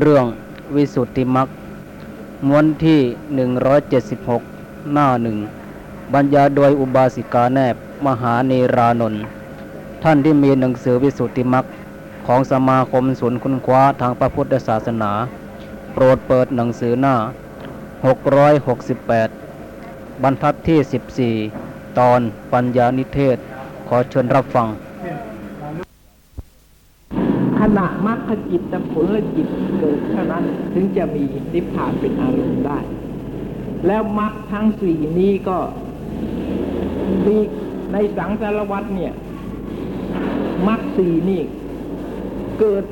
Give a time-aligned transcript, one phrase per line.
[0.00, 0.26] เรื่อง
[0.74, 1.48] วิสุทธิมรรค
[2.48, 3.00] ม้วนที่
[4.16, 5.38] 176 หน้าหนึ่ง
[6.12, 7.76] บรรยายโดยอุบาสิกาแนบ
[8.06, 9.22] มหาเนรานนท์
[10.02, 11.64] ท่านที่มีหนังสือวิสุทธิมรรค
[12.26, 15.12] ของสมาคมศูนย์คุณคว้าทางพระพุทธศาสนา
[15.92, 17.14] โปรดเปิดหนังสือหน้า
[18.44, 22.20] 668 บรรทัดที่ 14 ตอน
[22.52, 23.36] ปัญญานิเทศ
[23.88, 24.68] ขอเชิญรับฟัง
[27.64, 29.48] ขณะมรรคจิตผลจิต
[29.78, 30.44] เกิดเท่านั้น
[30.74, 32.78] ถึงจะมีนิพพานเป็นอารมณ์ได้
[33.86, 35.58] แล้วมรรคทั้งสี่นี้ก็
[37.26, 37.36] มี
[37.92, 39.12] ในสังสารวัตเนี่ย
[40.68, 41.40] มรรคสี่นี่
[42.60, 42.84] เกิด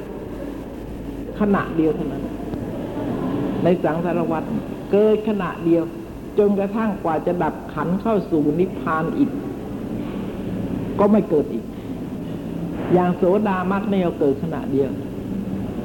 [1.41, 2.25] ขณะเดียวเท่านั้น
[3.65, 4.43] ในสังสารวัต
[4.93, 5.83] เกิดขณะเดียว
[6.39, 9.31] จนกระทั่งกว่าจะดับขันเข้าสู่นิพพานอีก
[10.99, 11.65] ก็ไม่เกิดอีก
[12.93, 14.91] อย่างโสดามรรคเนี่ยเกิดขณะเดียว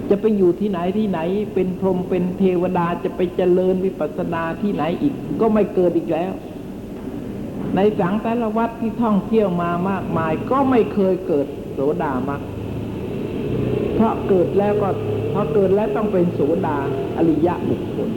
[0.10, 1.20] จะไปอยู่ที่ไหนที่ไหน
[1.54, 6.32] เป็นพรหมเป็นเทวดาจะไปเจริญวิปัสสนาที่ไหนอีก ก็ไม่เกิดอีกแล้ว
[7.76, 12.42] ในสังสารวัตที่ท่องเที่ยวมามากมาย ก็ไม่เคยเกิดโสดามรรค
[13.96, 14.90] เพราะเกิดแล้วก็
[15.34, 16.78] พอเกิดแล้วต้องเป็นโสดา
[17.18, 18.10] อริยะบุคคล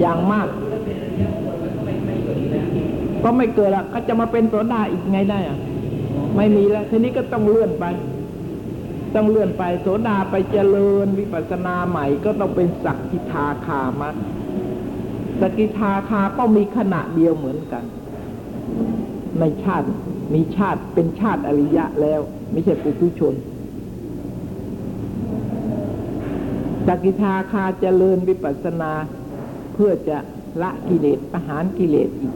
[0.00, 0.48] อย่างมาก
[3.24, 5.58] ก็ไม่เกิดละก็จะมาเป็นโสดาอีกไงได้อะ
[6.36, 7.84] ไม่มีแล้ว ทีนี้ก็ต้องเลื่อนไป
[9.14, 14.10] ต้องเลื่อนไป โสดาไปเจริญวิปัสสนาใหม่ก็ต้องเป็นสักกิทาคามั
[15.40, 17.84] สกิทาคาก็มีขณะเดียวเหมือนกัน
[19.40, 19.86] ในชาติ
[20.34, 22.20] มีชาติเป็นชาติอริยะแล้ว
[22.52, 23.34] ไม่ใช่ปุถุชน
[26.86, 28.92] สกิทาคาเจริญวิปัสสนา
[29.74, 30.18] เพื่อจะ
[30.62, 32.34] ละกิเลสประหารกิเลสอีก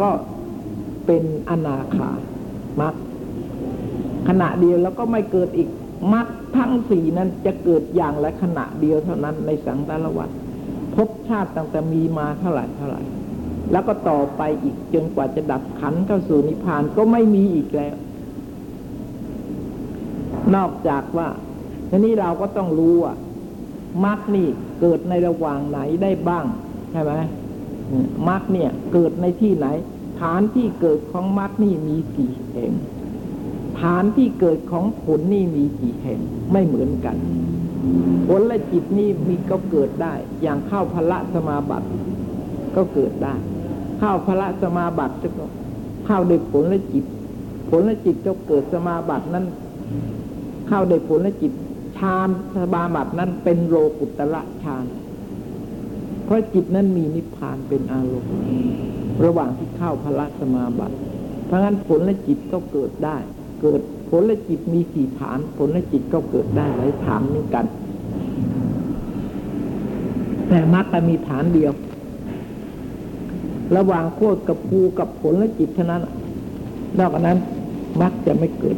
[0.00, 0.10] ก็
[1.06, 2.10] เป็นอนาคา
[2.80, 2.94] มัก
[4.28, 5.68] ขณะเดียวแล้วก็ไม่เกิดอีก
[6.14, 10.30] มักทั้งสี่นั้นจะเกิดอย่างละขณะเดียวเท่านั้นในสังสารวัฏ
[10.94, 13.02] พบชาติตั้งแต่มีมาเท่าไหร่เท่าไหร่
[13.72, 17.94] แล้วก็ต่อไปอีกจนกว่าจะดับขันเข้าสู่นิพพานก็ไม่มีอีกแล้ว
[20.54, 21.28] นอกจากว่า
[21.90, 23.14] ทีนี้เราก็ต้องรู้ว่า
[24.04, 24.48] มรรคนี่
[24.80, 26.44] เกิดในระหว่างไหนได้บ้าง
[26.92, 27.12] ใช่ไหม
[28.28, 29.66] มรรคเนี่ยเกิดในที่ไหน
[30.20, 36.20] ฐานที่เกิดของมรรคนี่มีกี่แห่งานที่เกิดของผลนี่มีกี่แห่ง
[36.52, 37.16] ไม่เหมือนกัน
[38.28, 41.88] ผลและจิตนี่มีก็เกิดได้ อย่างเข้าพละสมาบัติ
[42.76, 43.34] ก็เกิดได้
[43.98, 45.46] เข้าพละสมาบัติก็
[46.06, 47.04] เข้าโดยผลและจิต
[47.70, 49.44] ผลและจิตก็เกิดสมาบัตินั้น
[50.68, 51.52] เข้าโดยผลและจิต
[51.98, 54.84] ฌานสมาบัตินั้นเป็นโลกุตระฌาน
[56.24, 58.32] เพราะจิตนั้นมีนิพพานเป็นอารมณ์
[59.24, 60.96] ระหว่างที่เข้าพละสมาบัติ
[61.46, 63.16] เพราะงั้นผลและจิตก็เกิดได้
[63.60, 67.64] เกิดผลและจิตมีสี่ฐาน ผลและจิตก็เกิดได้หลายฐานเหมือนกัน
[70.48, 71.72] แต่มรรคมีฐานเดียว
[73.76, 76.02] ระหว่างโคตรกับภูกับผลและจิตเท่านั้น
[76.98, 77.38] นอกจากนั้น
[78.00, 78.76] มรรคจะไม่เกิด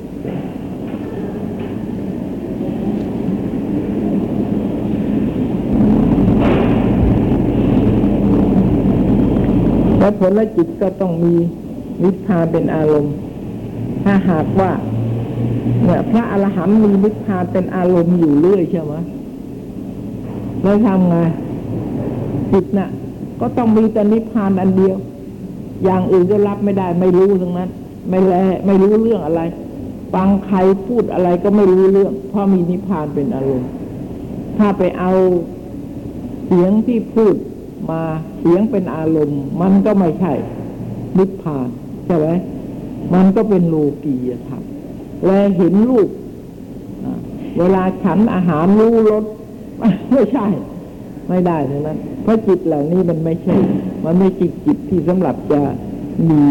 [9.99, 11.35] แล้วผลและจิตก็ต้องมี
[12.03, 13.15] นิพพานเป็นอารมณ์
[14.07, 14.71] ถ้าหากว่า
[15.85, 18.95] เนี่ย พระอรหันต์มีนิพพานเป็นอารมณ์อยู่เรื่อยใช่ไหม
[20.63, 21.17] แล้วทำไง
[22.53, 22.91] จิตน่ะ
[23.41, 24.97] ก็ต้องมีแต่นิพพานอันเดียว
[25.85, 27.71] อย่างอื่นก็รับไม่ได้ ไม่รู้ทั้งนั้น
[28.09, 28.35] ไม่แล
[28.67, 29.43] ไม่รู้เรื่องอะไร
[30.15, 33.71] ฟังใครพูดอะไรก็ไม่รู้เรื่อง เพราะมีนิพพานเป็นอารมณ์
[34.59, 35.13] ถ้าไปเอา
[36.47, 37.35] เสียงที่พูด
[37.91, 38.01] มา
[38.41, 40.33] เสียงเป็นอารมณ์ มันก็ไม่ใช่
[41.19, 41.69] นิพพาน
[42.07, 42.29] ใช่ไหม
[43.15, 44.63] มันก็เป็นโลกียธรรม
[45.25, 46.09] แลเห็นรูป
[47.59, 49.25] เวลาฉันอาหารรู้รส
[50.13, 50.47] ไม่ใช่
[51.29, 53.57] ไม่ได้ทั้งนั้นเพราะจิตเหล่านี้มันไม่ใช่
[54.05, 55.61] มันไม่จิตจิตที่สำหรับจะ
[56.31, 56.43] มี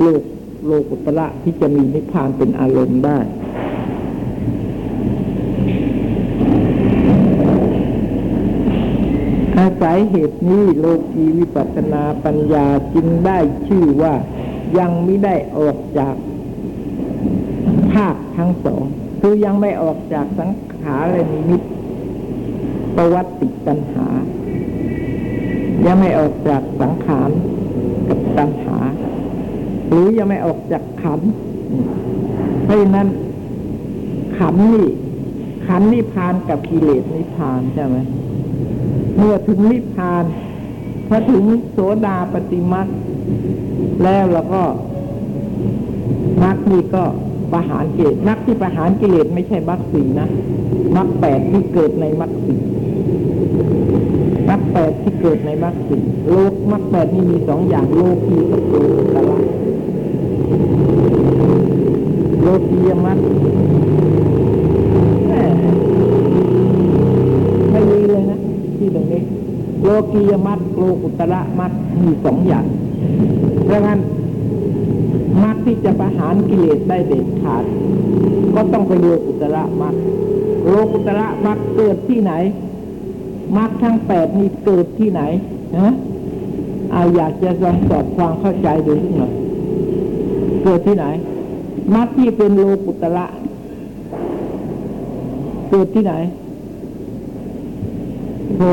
[0.00, 0.22] โลก
[0.66, 3.18] โลกุตระที่จะมีนิพพานเป็นอารมณ์ได้
[9.58, 14.14] อาศัยเหตุนี้โลกีวิปัสสนาปัญญาจึงได้ชื่อว่า
[14.78, 16.14] ยังไม่ได้ออกจาก
[17.92, 18.84] ภาคทั้งสอง
[19.20, 21.62] คือยังไม่ออกจากสังขารและนิมิต
[22.96, 24.08] ประวัติตัญหา
[25.86, 27.30] ยังไม่ออกจากสังขาร
[28.08, 28.78] กับตัญหา
[29.88, 31.20] หรือยังไม่ออกจากขัน
[32.64, 33.08] เพราะนั้น
[34.38, 34.88] ขันนี่
[35.66, 37.96] ขันนิพพานกับกิเลสนิพพานใช่ไหม
[39.16, 40.24] เมื่อถึงนิพพาน
[41.08, 42.86] พอถึงโสดาปฏิมัก
[44.02, 44.62] แล้วเราก็
[46.42, 47.04] มักนี่ก็
[47.52, 50.28] ประหารกิเลสมรรคที่ประหารกิเลสไม่ใช่มรรคสี่นะ
[50.96, 52.60] มรรคแปดที่เกิดในมรรคสี่
[54.48, 59.38] มรรคแปดที่เกิดในมรรคสี่โลกมรรคแปดนี่มีสองอย่างโลกีกับโลกุตระ
[62.42, 63.18] โลกียมรรค
[67.72, 68.38] ไม่มีเลยนะ
[68.78, 69.22] ที่ตรงนี้
[69.84, 71.72] โลกียมรรคโลกุตระมรรค
[72.02, 72.64] มีสองอย่าง
[73.64, 73.98] เพราะงั้น
[75.42, 77.64] มรรคที่จะประหารกิเลสได้เด็ดขาด
[78.54, 79.94] ก็ต้องไปโลกุตระมรรค
[80.68, 82.32] โลกุตระมรรคเกิดที่ไหน
[83.56, 85.22] มรรคทั้งแปดนี่เกิดที่ไหน
[85.78, 85.88] ฮะ
[86.94, 89.32] อาอยากจะลองสอบความเข้าใจดูสักหน่อย
[90.64, 91.06] เกิดที่ไหน
[91.94, 93.26] มรรคที่เป็นโลกุตระ
[95.70, 96.14] เกิดที่ไหน
[98.58, 98.72] โอ้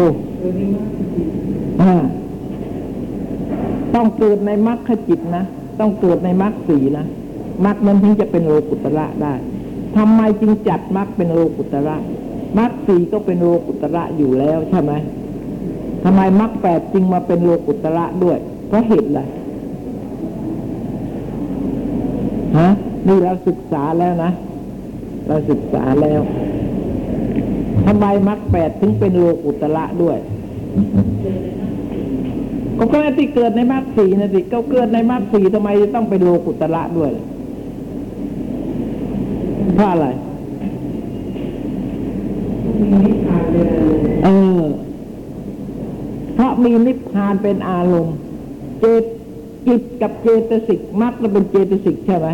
[1.82, 1.94] อ่า
[3.96, 5.44] ต้องเกิดในมรรคจิตนะ
[5.80, 7.06] ต้องเกิดในมรรคสีนะ
[7.66, 9.34] มรรคนั้นถึงจะเป็นโลกุตระได้
[9.98, 11.96] ทำไมจึงจัดมรรคเป็นโลกุตระ
[12.60, 14.94] มรรคสีก็เป็นโลกุตระอยู่แล้วใช่ไหม
[16.04, 18.38] ทำไมมรรคแปดจึงมาเป็นโลกุตระด้วย
[18.68, 19.22] เพราะเหตุอะไร
[22.58, 22.70] ฮะ
[23.08, 24.32] นี่เราศึกษาแล้วนะ
[25.28, 26.22] เราศึกษาแล้ว
[27.86, 30.18] ทำไมมรรคแปดถึงเป็นโลกุตระด้วย
[32.92, 37.12] ก็ก็ที่เกิดในมรรคสีนะสิก็เกิดในมรรคสีทำไมจะต้องเป็นโลกุตระด้วย
[39.76, 40.08] เพราะอะไร
[44.24, 44.30] เอ
[44.60, 44.62] อ
[46.36, 48.16] เพราะมีนิพพานเป็นอารมณ์
[48.80, 49.04] เจต
[49.68, 52.28] จิตกับเจตสิกมรรคแล้วเป็นเจตสิกใช่ไหม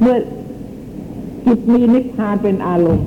[0.00, 0.16] เมื่อ
[1.46, 3.06] จิตมีนิพพานเป็นอารมณ์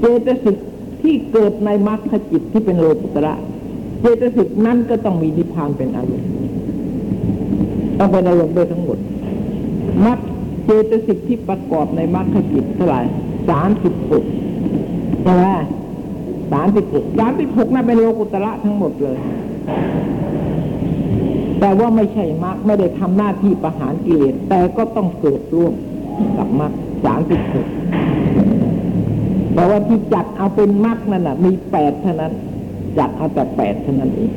[0.00, 0.56] เจตสิก
[1.02, 3.34] ที่เกิดในมรรคจิตที่เป็นโลกุตระ
[4.00, 6.28] เจตสิกนั้นก็ต้องมีนิพพานเป็นอารมณ์
[7.98, 8.98] ต้องเป็นอารมณ์โดยทั้งหมด
[10.06, 10.18] มรรค
[10.64, 13.00] เจตสิกที่ประกอบในมรรคจิตเท่าไหร่
[13.50, 14.24] สามสิบหก
[15.22, 15.46] ใช่ไหม
[16.52, 19.18] สามสิบหกสามสิบหกนั่นเป็นโลกุตระทั้งหมดเลย
[21.60, 25.74] แต่ว่าไม่ใช่มรรคไม่ได้ทำหน้าที่ประหารกิเลสแต่ก็ต้องเกิดร่วม
[26.38, 26.72] กับมรรค
[27.04, 27.66] สามสิบหก
[29.54, 32.32] แต่ว่าที่จัดเอาเป็นมรรคนั่นน่ะ มีแปดเท่านั้น
[32.98, 34.32] จัดเอาแต่แปดเท่านั้นเอง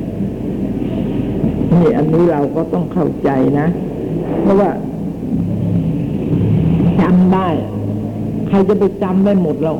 [1.72, 3.66] นี่อันนี้เราก็ต้องเข้าใจนะ
[4.42, 4.70] เพราะว่า
[7.00, 7.48] จำได้
[8.48, 9.74] ใครจะไปจำได้หมดเรา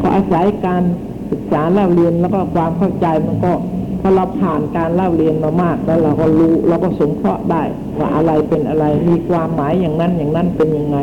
[0.00, 0.82] ก็อาศัยการ
[1.30, 3.52] ศึกษาเล่าเรียนแล้วก็ความเข้าใจมันก็
[4.00, 7.62] พอเราผ่านการเล่าเรียนมามากแล้วเราก็รู้เราก็สงเคราะห์ได้
[7.98, 10.96] ว่าอะไรเป็นอะไรมีความหมายอย่างนั้นอย่างนั้นเป็นยังไง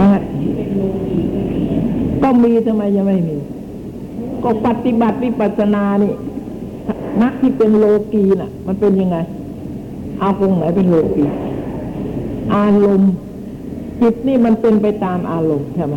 [0.00, 0.08] นะ
[2.24, 3.36] ก็มีทำไมยังไม่มี
[4.42, 6.14] ก็ปฏิบัติวิปัสสนานี่
[7.22, 9.16] นักที่เป็นโลกีน่ะ มันเป็นยังไง
[10.18, 11.24] เอาตรงไหนเป็นโลกี
[12.54, 13.12] อารมณ์
[14.00, 15.96] จิตนี่มันเป็นไปตามอารมณ์ใช่ไหม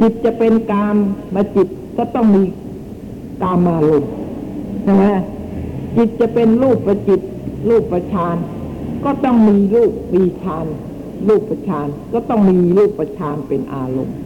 [0.00, 0.96] จิตจะเป็นกาม
[1.34, 2.42] มาจิตก็ต้องมี
[3.42, 4.10] กามอารมณ์
[4.82, 5.04] ใช่ไหม
[5.96, 7.20] จิตจะเป็นรูปประจิต
[7.68, 8.36] รูปประชาน
[9.04, 10.66] ก็ต้องมีรูปมีฌาน
[11.28, 14.16] รูปประชานก็ต้องมีรูปประชานเป็นอารมณ์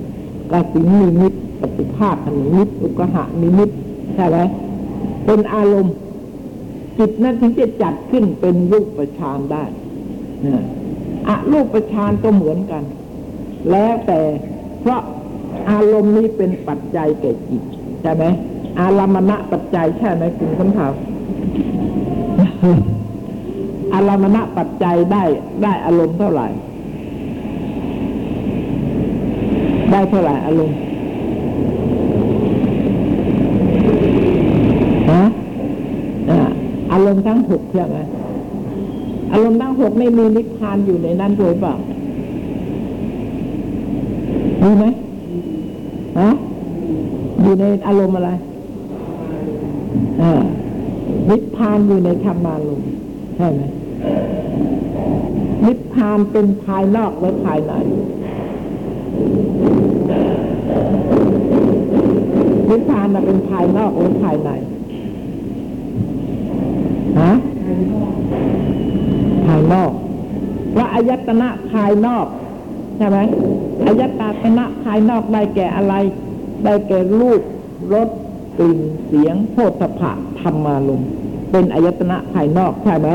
[0.52, 3.70] กสินิมิตปฏิภาคนิมิตอุกหะนิมิต
[4.14, 4.38] ใช่ไหม
[5.26, 5.94] เป็นอารมณ์
[6.98, 9.64] จิตนั้นถึงจะจัดขึ้นเป็นรูปประชานได้
[11.28, 12.82] อะรูปประชานก็เหมือนกัน
[13.70, 14.20] แล้วแต่
[14.80, 15.00] เพราะ
[15.70, 17.62] อารมณ์นี้เป็นปัจจัยแก่จิต
[18.02, 18.24] ใช่ไหม
[18.80, 20.92] อารมณะปัจจัยใช่ไหมคุณคำถาม
[23.94, 25.24] อารมณะปัจจัยได้
[25.62, 26.48] ได้อารมณ์เท่าไหร่
[29.90, 30.76] ได้เท่าไหร่อารมณ์
[35.10, 35.22] ฮะ
[36.30, 36.38] อา
[36.92, 37.98] อารมณ์ทั้งหกใช่ไหม
[39.32, 41.74] อารมณ์ทั้งหกไม่มีนิพพานอยู่ในนั้นด้วยเปล่า
[44.62, 44.84] มีไหม
[46.18, 46.30] ฮะ
[47.42, 48.30] อยู่ในอารมณ์อะไร
[50.22, 50.32] อ่า
[51.28, 52.88] นิพพานอยู่ในธรรมารมณ์
[53.36, 53.62] ใช่ไหม
[55.66, 57.72] นิพพานเป็นภายนอกหรือภายใน
[62.68, 64.50] นิพพานะเป็นภายนอกหรือภายใน
[67.20, 67.32] ฮะ
[69.46, 69.90] ภายนอก
[70.76, 72.26] ว่าอายตนะภายนอก
[72.96, 73.18] ใช่ไหม
[73.86, 75.94] อายตนะภายนอกได้แก่อะไร
[76.64, 77.40] ได้แก่รูป
[77.92, 78.08] รส
[78.58, 81.02] กลิ่นเสียงโพธพะธรรมารม
[81.50, 83.08] เป็นอายตนะภายนอกใช่ไหม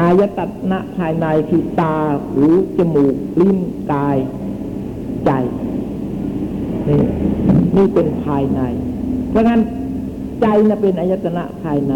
[0.00, 0.40] อายต
[0.70, 1.94] นะภายในคือตา
[2.30, 2.44] หู
[2.76, 3.58] จมูกลิ้น
[3.92, 4.16] กาย
[5.26, 5.32] ใจ
[6.88, 6.98] นี่
[7.76, 8.60] นี่เป็นภายใน
[9.30, 9.60] เพราะงั้น
[10.42, 11.94] ใจน่ะเป็นอายตนะภายใน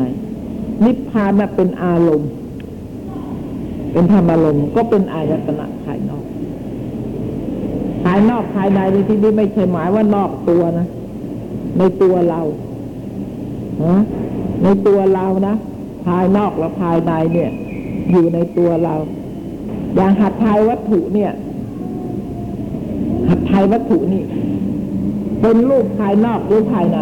[0.85, 2.31] นิพพานน่ะเป็นอารมณ์
[3.93, 6.25] เป็นธรรมอารมณ์ก็เป็นอายตนะภายนอก
[8.05, 10.87] ภายนอกภายในในที่นี้ไม่ใช่หมายว่านอกตัวนะ
[11.79, 12.41] ในตัวเรา
[13.85, 13.97] ฮะ
[14.63, 15.55] ในตัวเรานะ
[16.07, 17.51] ภายนอกและภายในเนี่ย
[18.11, 18.95] อยู่ในตัวเรา
[19.95, 24.23] อย่างหัตถายวัตถุเนี่ยายวัตถุนี่
[25.41, 26.99] เป็นรูปภายนอกหรือภายใน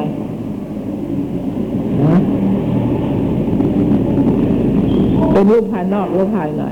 [5.33, 6.65] เป็นรูปภายนอกหรือภายใน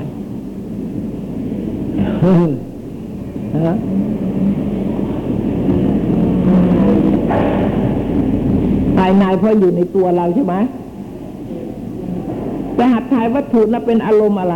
[2.23, 3.75] ฮะ
[8.97, 10.55] ภายในเพราะอยู่ในตัวเราใช่ไหม
[12.75, 14.55] แต่หัตถายวัตถุนั้นเป็นอารมณ์อะไร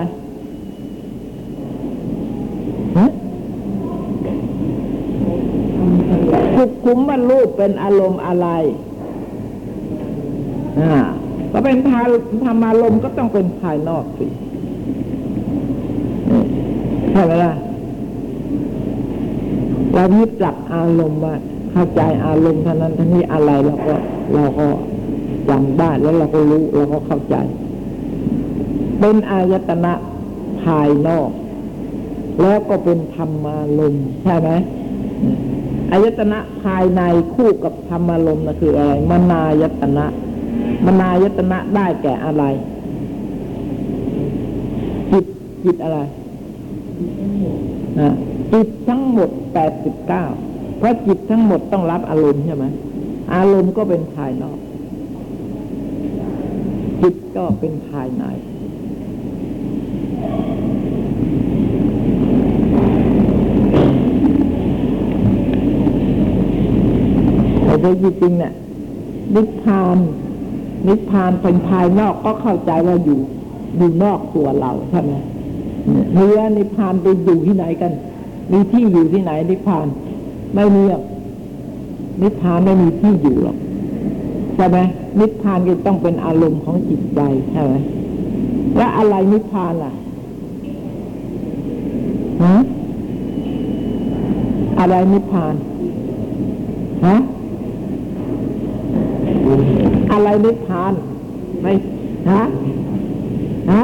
[2.98, 3.10] ฮะ
[6.88, 8.48] สุขุมมันรูปเป็นอารมณ์อะไร
[10.80, 10.94] อ่า
[11.52, 12.02] ก็เป็นทา
[12.46, 14.28] ธรรมารมณ์ก็ต้องเป็นภายนอกสิ
[17.12, 17.54] ใช่ไหมล่ะ
[19.94, 21.36] เรายึดจับอารมณ์ว่า
[21.72, 23.96] เข้าใจอารมณ์เท่านั้นท่านี้อะไรเราก็
[24.34, 24.68] เราก็
[25.50, 27.36] จำได้แล้วเราก็รู้เราก็เข้าใจ
[29.00, 29.94] เป็นอายตนะ
[30.64, 31.30] ภายนอก
[32.42, 34.50] แล้วก็เป็นธรรมารมณ์ใช่ไหม
[35.92, 37.02] อายตนะภายใน
[37.34, 40.06] คู่กับธรรมารมณ์นะคืออะไรมนายตนะ
[40.86, 42.44] มนายตนะได้แก่อะไร
[45.12, 45.26] จิต
[45.64, 46.00] จิตอะไร
[48.54, 50.26] จิตทั้งหมดแปดสิบเก้า
[50.78, 52.66] เพราะจิตทั้งหมดต้องรับอารมณ์ใช่ไหม
[53.36, 54.58] อารมณ์ก็เป็นภายนอก
[57.02, 58.24] จิตก็เป็นภายใน
[67.88, 68.54] แต่ถ้าจริงๆเนี่ย
[69.36, 69.98] นิพพาน
[70.88, 73.20] นิพพานเป็นภายนอกก็เข้าใจว่าอยู่
[73.78, 75.12] อยู่นอกตัวเราใช่ไหม
[76.14, 77.92] เนื้อนิพพานไปอยู่ที่ไหนกัน
[78.52, 79.88] มีที่อยู่ที่ไหนนิพพาน
[80.56, 81.04] ไม่มีหรอก
[82.22, 83.58] นิพพานไม่มีที่อยู่หรอก
[84.56, 84.78] ใช่ไหม
[85.20, 87.74] นิพพานก็ต้องเป็นอารมณ์ของจิตใจใช่ไหม
[88.78, 89.94] แล้วอะไรนิพพานล่ะ
[92.44, 92.56] ฮะ
[94.80, 95.56] อะไรนิพพาน
[97.08, 97.18] ฮะ
[100.12, 100.94] อะไร นิพพาน
[101.62, 101.72] ไม่
[102.30, 102.42] ฮะ
[103.72, 103.84] ฮะ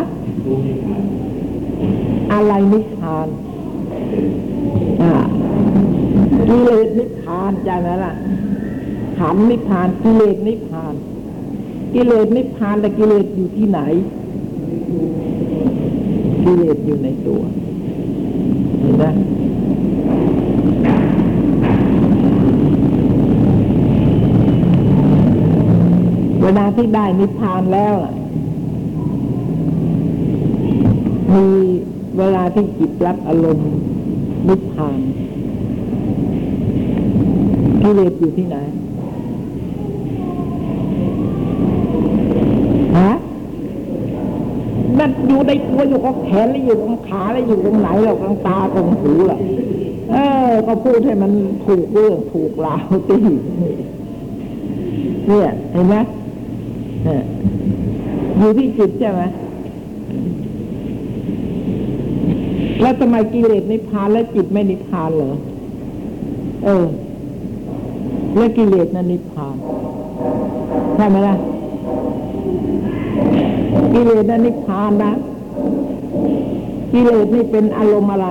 [2.34, 3.28] อะไรนิพพาน
[5.02, 5.14] อ่า
[6.48, 8.14] กิเลสนิพพานใช่ไหมล่ะ
[9.18, 10.94] ขันนิพพานกิเลสนิพพาน
[11.94, 13.80] กิเลสนิพพานแต่กิเลสอยู่ที่ไหน
[16.44, 17.42] กิเลสอยู่ในตัว
[18.80, 19.06] เห็นไหม
[26.44, 27.96] เวลาที่ได้นิพพานแล้ว
[31.34, 31.46] มี
[32.18, 33.70] เวลาที่จิตรับอารมณ์
[34.48, 35.00] นิพพาน
[37.82, 38.58] กิเลสอยู่ที่ไหน
[42.98, 43.14] ฮะ
[45.00, 49.40] นั่นอยู่ในตัวอยู่กับแขนแล้วอยู่กับขาแล้วอยู่ตรงไหนหรอกตรงตาตรงหูล่ะ
[50.12, 50.16] เอ
[50.50, 51.32] อ ก็พูดให้มัน
[51.66, 53.18] ถูกเรื่องถูกราวตี
[55.28, 55.96] เนี่ยเห็นไหม
[58.38, 59.22] อยู่ที่จิตใช่ไหม
[62.82, 65.32] แล้วทำไมกิเลสนิพพานและจิตไม่นิพพานเหรอ
[66.66, 66.86] เออ
[68.36, 69.56] แล้วกิเลสนั้นนิพพาน
[70.96, 71.36] ใช่ไหมล่ะ
[73.94, 75.12] กิเลสนั้นนิพพานนะ
[76.92, 78.28] กิเลสนี่เป็นอารมณ์อะไร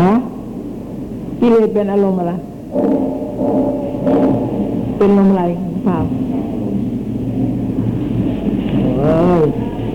[0.00, 0.12] ฮะ
[1.40, 2.32] กิเลสเป็นอารมณ์อะไร
[4.98, 5.44] เป็นลมอะไร
[5.84, 5.98] เปล่า
[8.98, 9.42] เอ้ย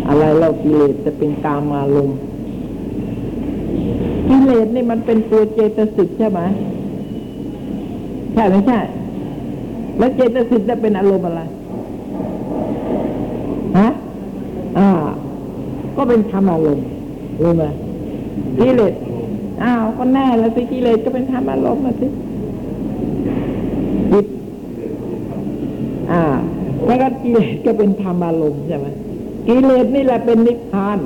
[0.07, 2.15] อะไรเรากิเลสจะเป็นกามอารมณ์
[4.27, 6.41] กิเลสนี่มันเป็นตัวเจตสิกใช่ไหม
[8.33, 8.79] ใช่ไม่ใช่
[9.97, 11.41] แล้วเจตสิกจะเป็นอารมณ์อะไร
[13.77, 13.87] ฮะ
[14.77, 14.89] อ่า
[15.95, 16.85] ก็เป็นธรรมอารมณ์
[17.43, 17.63] รู้ไหม
[18.59, 19.02] กิเลสอ้าว
[20.05, 22.07] ก็แน่แล้วสิกิเลสก็เป็นธรรมอารมณ์มาสิ
[24.11, 24.25] จิต
[26.11, 26.23] อ่า
[26.87, 28.87] แล้วก็กิเลสก็เป็นธรรมอารมณ์ใช่ไหม
[29.47, 30.99] กิเลสนี่แหละเป็นนิพพาน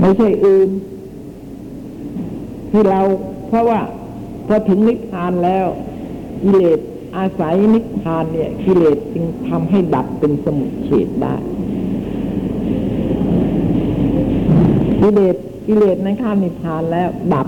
[0.00, 0.70] ไม่ใช่อื่น
[2.70, 3.00] ที่เรา
[3.48, 3.80] เพราะว่า
[4.46, 5.66] พอถึงนิพพานแล้ว
[6.42, 6.78] กิเลส
[7.16, 11.34] อาศัยนิพพานเนี่ย กิเลสจึงทำให้ดับเป็นสมุทเฉดได้
[15.02, 15.36] กิเลส
[15.68, 17.46] กิเลสในข้ามนิพพานแล้วดับ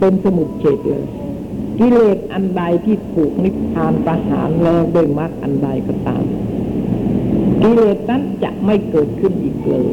[0.00, 1.04] เป็นสมุทเฉดเลย
[1.78, 6.24] กิเลสอันใดที่ถูกนิพพานประหารแล้วด้วยมรรคอันใดก็ตาม
[7.62, 9.92] กิเลสนั้นจะไม่เกิดขึ้นอีกเลย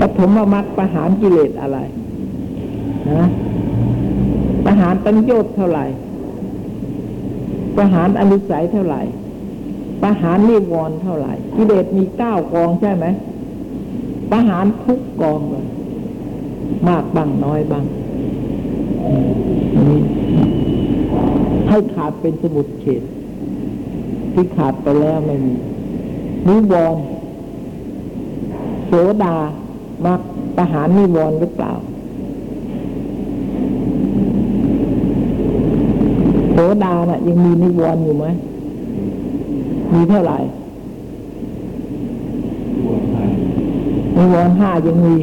[0.00, 1.78] ปฐมมรรคประหารกิเลสอะไร
[3.10, 3.28] นะ
[4.64, 5.86] ประหารตัญโยชน์เท่าไหร่
[7.76, 9.02] ประหารอนุสัยเท่าไหร่
[10.02, 13.06] ประหารนิวรณ์เท่าไหร่ กิเลสมีเก้ากองใช่ไหม
[14.30, 15.66] ประหารทุกกองเลย
[16.88, 17.84] มากบ้างน้อยบ้าง
[19.88, 20.00] นี่
[21.68, 23.02] ให้ขาดเป็นสมุดเฉด
[24.32, 25.54] ที่ขาดไปแล้วไม่มี
[26.48, 27.02] นิวรณ์
[28.86, 29.36] โสดา
[30.06, 30.20] มัก
[30.56, 31.72] ประหารนิวรณ์หรือเปล่า
[36.52, 38.26] โสดาน่ะยังมีนิวรณ์อยู่ไหม
[39.92, 40.38] มีเท่าไหร่
[44.16, 45.16] นิวรณ์ห้ายังมี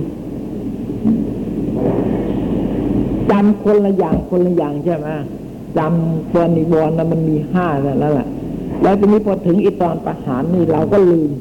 [3.31, 5.07] จำคนละอย่างคนละอย่างใช่ไหม
[5.77, 8.27] จำตัวนิวรณ์นะมันมีห้านั่นแหละ
[8.81, 11.31] แล้วทีนี้พอถึงอีตอนประหารนี่เราก็ลืม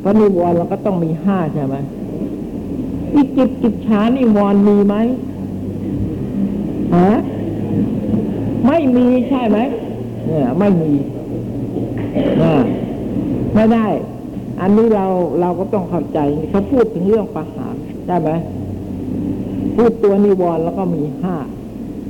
[0.00, 1.76] เพราะนิวรณ์เราก็ต้องมีห้าใช่ไหม
[3.14, 4.94] อีจิตจิตช้านิวรณ์มีไหม
[6.96, 7.10] ฮะ
[8.66, 9.58] ไม่มีใช่ไหม
[10.26, 10.92] เนี่ยไม่มี
[12.42, 12.54] นะ
[13.54, 13.86] ไม่ได้
[14.60, 15.06] อันนี้เรา
[15.40, 16.18] เราก็ต้องเข้าใจ
[16.50, 17.74] เขาพูดถึงเรื่องประหาร
[18.06, 18.30] ได้ไหม
[19.76, 21.36] พูดตัวนิวรณ์แล้วก็มีห้า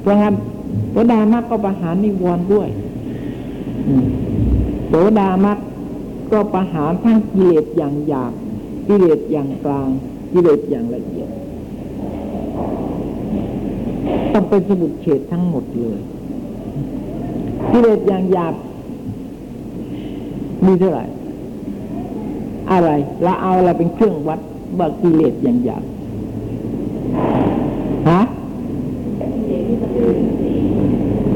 [0.00, 0.35] เพราะงั้น
[0.91, 2.69] โสดามักก็ประหารนิวรณ์ด้วย
[4.88, 5.59] โสดามัก
[6.33, 8.33] ก็ประหารทั้งกิเลสอย่างหยาบ
[8.88, 9.88] กิเลสอย่างกลาง
[10.33, 11.29] กิเลสอย่างละเอียด
[14.33, 16.00] ต้องเป็นสมุดเฉดทั้งหมดเลย
[17.73, 18.55] กิเลสอย่างหยาบ
[20.67, 21.05] มีเท่าไหร่
[22.73, 22.90] อะไร
[23.23, 24.40] เราเอาอะไรเป็นเครื่องวัด
[24.78, 25.85] ว่ากิเลสอย่างหยาบ
[28.11, 28.20] ฮะ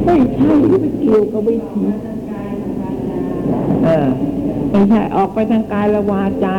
[0.05, 1.85] ไม่ใช่ไม่เกี่ยวกับวิถี
[3.85, 4.07] เออ
[4.71, 6.57] ไม่ใช่ออกไปทางกายละวาจา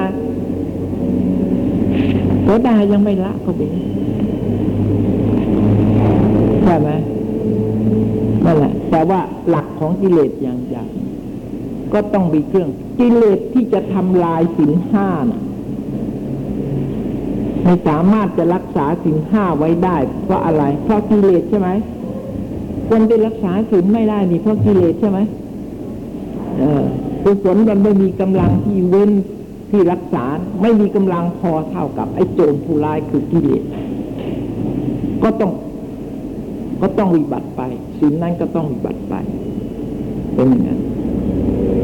[2.44, 3.70] โสดายังไม่ละเขาเป็น
[6.64, 6.90] ใช่ไหม
[8.46, 10.90] นั่นแหละแต่ว่าหลักของกิเลสอย่างหยาบ
[11.94, 15.42] ก็ต้องมีเครื่อง กิเลสที่จะทำลายสินห้านะ
[17.64, 21.70] ไม่สามารถจะรักษาสินห้าไว้ได้ เพราะอะไร เพราะกิเลสใช่ไหม
[22.90, 25.20] คนที่รักษาสินไม่ได้นี่เพราะกิเลสใช่ไหม
[26.60, 26.86] เออ
[27.24, 29.12] กุศลมันไม่มีกำลังที่เว้น
[29.72, 30.24] ที่รักษา
[30.62, 33.64] ไม่มีกำลังพอเท่ากับไอ้โจรผู้ร้ายคือกิเลส
[35.24, 35.52] ก็ต้อง
[36.82, 37.62] ก็ต้องวิบัติไป
[38.00, 39.14] สินนั้นก็ต้องวิบัติไป
[40.34, 40.80] เป็นอย่างนั้น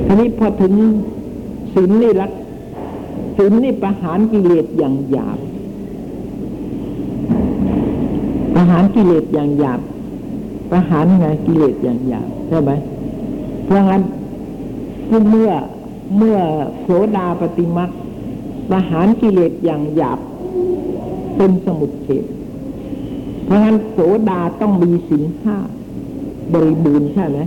[0.08, 0.74] ทีนี้พอถึง
[1.74, 2.32] ศีลนี่รัก
[3.38, 5.40] ศีลนี่ประหารกิเลสอย่างหยาบ
[8.54, 9.80] ประหารกิเลสอย่างหยาบ
[10.72, 12.72] ประหารไงกิเลสอย่างหยาบใช่ไหม
[13.66, 14.02] เพราะงั้น
[15.30, 15.52] เมื่อ
[16.18, 16.38] เมื่อ
[16.82, 17.90] โสดาปฏิมัก
[18.70, 20.20] ประหารกิเลสอย่างหยาบ
[21.38, 22.26] เป็นสมุดเฉด
[23.46, 25.56] เพราะงั้นโสดาต้องมีสินห้า
[26.54, 27.40] บริบูรณ์ใช่ไหม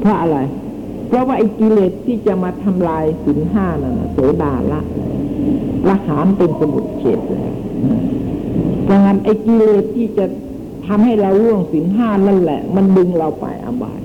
[0.00, 4.80] เพราะอะไรเเพราะว่าไอ้กิเลสที่จะมาทำลายสินห้านั่นโสดาละ
[5.88, 7.54] ละหารเป็นสมุดเฉดแล้ว
[8.84, 10.26] เพราะงั้นไอ้กิเลสที่จะ
[10.86, 14.00] ทำให้เราล่วงสินห้านั่นแหละ มันดึงเราไปอบาย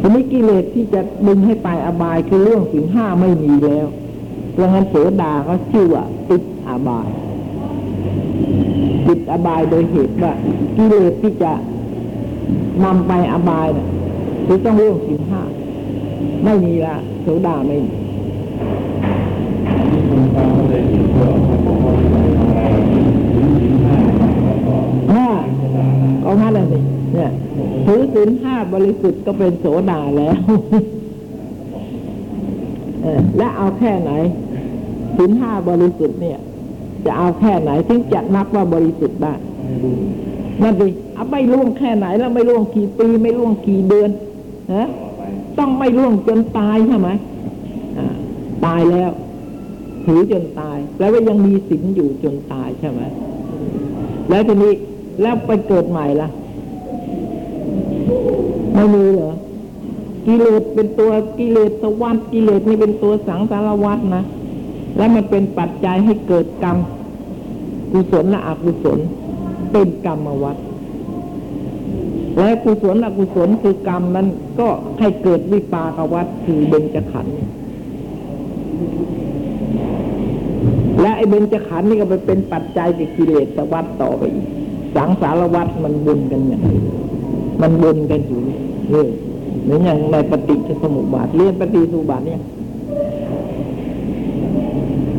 [0.00, 3.86] ทีนี้กิเลสที่จะดึงให้ไปอบายคือเรื่องสินห้าไม่มีแล้ว
[4.52, 7.08] เพราะงั้นโสดาก็ชื่อว่าติดอบาย
[9.06, 10.32] ติดอบายโดยเหตุว่า
[10.76, 11.52] กิเลสที่จะ
[12.84, 13.88] นำไปอบายนะ
[14.46, 15.42] คือต้องเรื่องสินห้า
[16.44, 17.92] ไม่มีละโสดาไม่มี
[25.12, 25.28] ห้า
[26.24, 26.82] ก็ห้าแล้วนี่
[27.14, 27.30] เนี่ย
[27.86, 30.36] ถือสินห้าบริสุทธิ์ก็เป็นโสดาแล้ว
[33.02, 34.10] เออและเอาแค่ไหน
[35.16, 36.38] สินห้าบริสุทธิ์เนี่ย
[37.06, 39.34] จะเอาแค่ไหนถึงจะนับว่าบริสุทธิ์ได้
[40.62, 44.10] นั่นดิเอาไม่ล่วงแค่ไหนแล้วไม่ล่วงกี่ปี ไม่ล่วงกี่เดือน
[45.58, 47.08] ต้องไม่ล่วงจนตายใช่ไหม
[48.66, 49.10] ตายแล้ว
[50.04, 53.00] ถือจนตาย แล้วก็ยังมีสินอยู่จนตายใช่ไหม
[54.30, 54.72] แล้วทีนี้
[55.22, 56.28] แล้วไปเกิดใหม่ล่ะ
[58.74, 59.32] ไม่มีเหรอ
[60.26, 64.22] กิเลสเป็นตัวกิเลสสวัสดกิเลสนี่เป็นตัวสังสารวัฏนะ
[64.96, 66.76] และมันเป็นปัจจัยให้เกิดกรรม
[67.92, 68.98] กุศลและอกุศล
[69.72, 70.56] เป็นกรรมวัฏ
[72.38, 74.26] และกุศลอกุศลคือกรรมนั้น
[74.60, 74.68] ก็
[74.98, 77.34] ให้เกิดวิปากวัฏคือเบญจขันธ์
[81.00, 84.46] และไอ้เบญจขันธ์นี่ก็ไปเป็นปัจจัยกับกิเลสวัฏต่อไปอีก
[84.96, 86.80] สังสารวัฏมันบุญกันอย่างนี้
[87.60, 88.58] มันบุญกันอยู่นี่
[88.90, 89.08] เออ
[89.64, 92.40] เหมือนอย่างในปฏิจจสมุปบาทเรียนปฏิสุบาทเนี่ย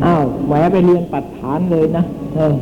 [0.04, 2.54] อ้าวแหมไปเรียนปัจฐานเลยนะเออ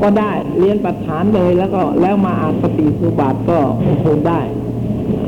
[0.00, 3.58] ก็ได้เรียนปัจฐานเลยแล้วก็แล้วมาอ่านปฏิสุบาทก็
[4.04, 4.40] คงได้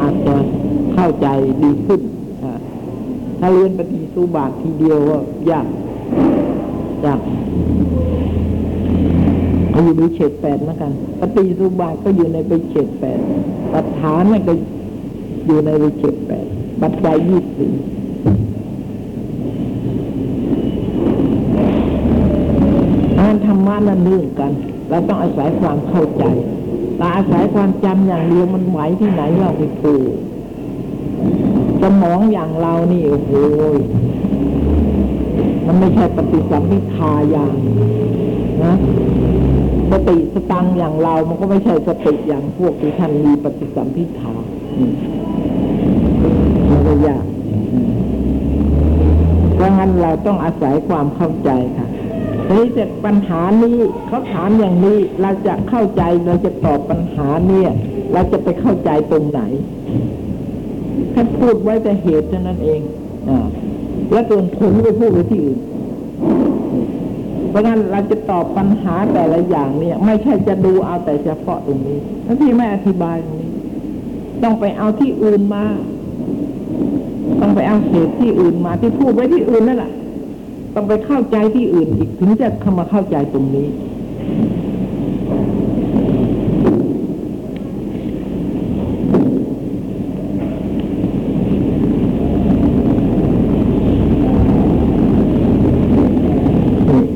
[0.01, 0.35] อาจจะ
[0.95, 1.27] เข้าใจ
[1.63, 2.01] ดีขึ้น
[3.41, 5.17] ถ้าเรียนปฏิสุบาททีเดียวก็
[5.51, 5.67] ยาก
[7.05, 7.21] ยาก
[9.71, 13.19] เขาอยู่ในเฉดแปดนะกันปฏิสุบาทก็อยู่ในไปเฉดแปด
[13.73, 14.53] ปัจฐานนั่นก็
[15.47, 16.47] อยู่ในไปเฉดแปด
[16.83, 17.73] ปัจจัยยี่สิบสี่
[23.67, 24.53] งานั่นเรื่องกัน
[24.91, 26.25] เราต้องอาศัยความเข้าใจ
[26.97, 29.95] แต่อาศัยความจำอย่างเดียวมันไหวที่ไหนเราไปถู
[31.83, 33.33] สมองอย่างเรานี่โอ้โห
[35.67, 37.55] มันไม่ใช่ปฏิสัมพิทาอย่าง
[38.65, 38.75] นะ
[39.91, 44.33] สติสตังอย่างเรา มันก็ไม่ใช่สติอย่างพวกที่ท่านมีปฏิสัมพิทา
[44.79, 44.95] อืม
[46.69, 47.25] มันก็ยาก
[49.55, 51.88] เพราะงั้นเราต้องอาศัยความเข้าใจค่ะ
[52.49, 57.71] ทีนี้แต่ปัญหานี้เขาถามอย่างนี้เราจะเข้าใจเราจะตอบปัญหาเนี่ย
[58.13, 59.41] เราจะไปเข้าใจตรงไหน
[61.15, 62.81] ท่านพูดไว้แต่เหตุเท่านั้นเอง
[63.29, 63.31] อ
[64.13, 65.59] แล้วส่วนผลไปพูดไว้ที่อื่น
[67.51, 73.51] เพราะงั้นเราจะตอบปัญหาแต่ละอย่างเนี่ย ไม่ใช่จะดูเอาแต่เฉพาะตรงนี้แล้วที่ไม่อธิบายตรงนี้
[74.43, 75.65] ต้องไปเอาที่อื่นมา
[77.41, 79.93] ต้องไปเอาเหตุที่อื่นมาที่พูดไว้ที่อื่นนั่นแหละ
[80.81, 83.69] ต้องไปเข้าใจที่อื่นอีกถึงจะเข้ามาเข้าใจตรงนี้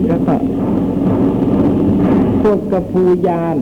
[0.09, 0.35] แล้วก็
[2.42, 3.57] พวกกระพูยาน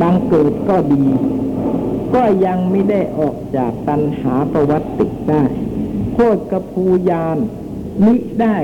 [0.00, 1.04] บางเกิดก็ดี
[2.14, 4.86] ก็ยังไม่ได้ออกจากตัณหาประวัติ
[5.28, 5.42] ได้
[6.14, 7.38] โคตรกระพูยาน
[8.04, 8.58] มิได้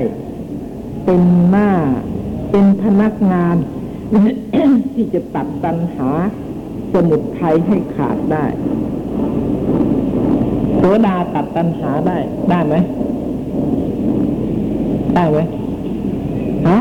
[1.09, 1.69] เป็นหน้า
[2.51, 3.55] เป็นพนักงาน
[4.93, 6.09] ที่จะตัดตัณหา
[6.93, 8.45] สมุดไทยให้ขาดได้
[10.77, 12.17] โสดาตัดตัณหาได้
[12.49, 12.75] ได้ไหม
[15.15, 15.39] ได้ไหม
[16.67, 16.77] ฮะ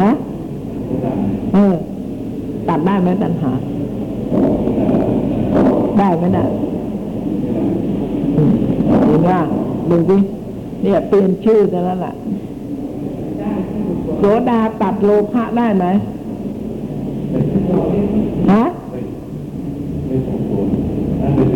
[0.00, 0.10] ฮะ
[1.52, 1.74] เออ
[2.68, 3.50] ตัดได้ไหมตัณหา
[5.98, 6.44] ได้ไหมน่ะ
[8.36, 8.52] อืม
[9.06, 9.38] ดีมา
[9.90, 10.16] ดูสิ
[10.82, 12.14] เนี่ยเปลี่ยนชื่อกันแล้วล่ะ
[14.22, 15.86] โสดาตัดโลภะได้ไหม
[18.52, 18.64] ฮะ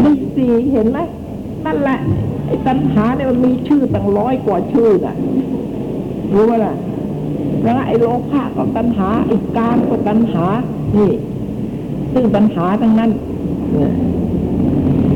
[0.03, 0.99] มีสี่เห็นไหม
[1.65, 1.99] นั่นแหละ
[2.47, 5.15] ไอ้ตัณหาเนี่ยมันมีชื่อตั้งร้อยกว่าชื่อน่ะ
[6.35, 6.75] รู้ไหมล่ะ
[7.63, 10.45] แล้วไอ้โลภะก็ตัณหาไอ้กามก็ตัณหา
[10.97, 11.13] นี่
[12.13, 13.11] ซึ่งตัณหาทั้งนั้น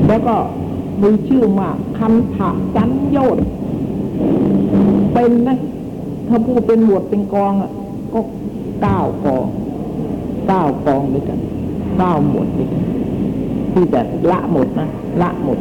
[0.08, 0.36] แล้วก็
[1.02, 3.46] มีชื่อว่าคันถะสัญโยน์
[5.12, 5.58] เป็นนะ
[6.28, 7.70] ถ้าพูดเป็นหมวดเป็นกองอะ
[8.12, 8.20] ก็
[8.82, 9.46] เก้ากอง
[10.48, 11.38] เก้ากองด้วยกัน
[11.98, 12.82] เก้าหมวดด้วยกัน
[13.72, 14.88] ที่แต่ละหมดนะ
[15.22, 15.58] ละหมด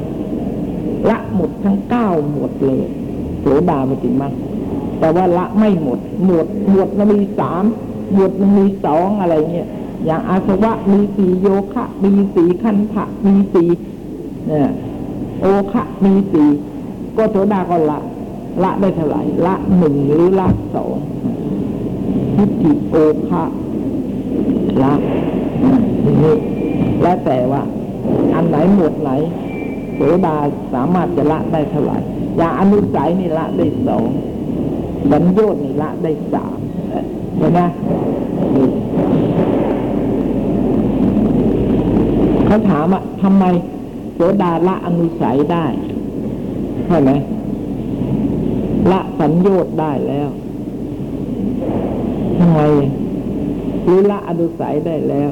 [1.10, 2.86] ละหมดทั้งเก้าหมวดเลย
[3.42, 4.28] โสดาปฏิมา
[5.00, 7.64] แต่ว่าละไม่หมด หมวดหมวดมันมีสาม
[8.14, 9.70] หมวดมันมีสองอะไรเงี้ย
[10.06, 13.70] อย่างอาสวะมีสี่โยคะ มีสี่คันธะมีสี่
[14.48, 14.70] เนี่ย
[15.42, 16.50] โอคะมีสี่
[17.18, 18.00] ก็โสดาก็ละ
[18.64, 20.98] ละได้เท่าไหร่ละหนึ่งหรือละสอง
[22.36, 22.96] ทิฏฐิโอ
[23.30, 23.44] คะ
[24.84, 24.94] ละ
[26.24, 26.36] นี่
[27.02, 27.62] แล้วแต่ว่า
[28.36, 29.10] อันไหนหมวดไหน
[29.96, 30.38] โสดา
[30.74, 31.98] สามารถจะละได้เท่าไหร่
[32.38, 34.08] อย่างอนุสัยนี่ละได้สอง
[35.12, 36.58] สัญโยน์นี่ละได้สาม
[37.38, 37.60] เห็นไหม
[42.46, 43.46] เขาถามอะทำไม
[44.16, 45.66] โสดาละอนุสัยได้
[46.88, 47.12] ใช่ไหม
[48.92, 50.30] ละสัญโยชน์ได้แล้ว
[52.40, 52.60] ทำไม
[53.84, 55.30] หรือละอนุสัยได้แล้ว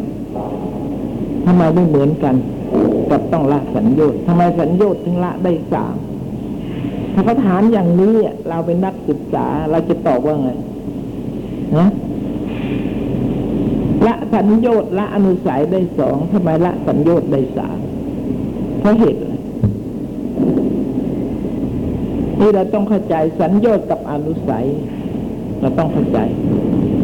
[1.45, 2.35] ทำไมไม่เหมือนกัน
[3.09, 5.95] กับต้องละสัญโยชน์ทำไมสัญโยชน์ถึงละได้สาม
[7.13, 8.15] ถ้าเขาถามอย่างนี้
[8.49, 10.49] เราเป็นนักศึกษา เราจะตอบว่าไง
[11.77, 11.87] นะ
[14.07, 17.77] ละสัญโยชน์ละอนุสัยได้สองทำไมละสัญโยชน์ได้สาม
[18.79, 19.34] เพราะเหตุอะไร
[22.39, 24.65] นี่เราต้องเข้าใจสัญโยชน์กับอนุสัย
[25.61, 26.19] เราต้องเข้าใจ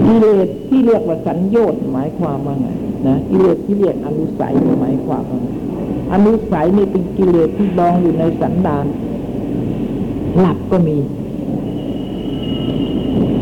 [0.05, 2.67] กิเลสที่เรียกว่าสัญโยชน์หมายความว่าไง
[3.07, 5.49] นะกิเลสที่เรียกอนุสัยหมายความว่าไง
[6.13, 8.85] อนุสัยนี่เป็นกิเลสที่ดองอยู่ในสันดาน
[10.39, 10.97] หลับก็มี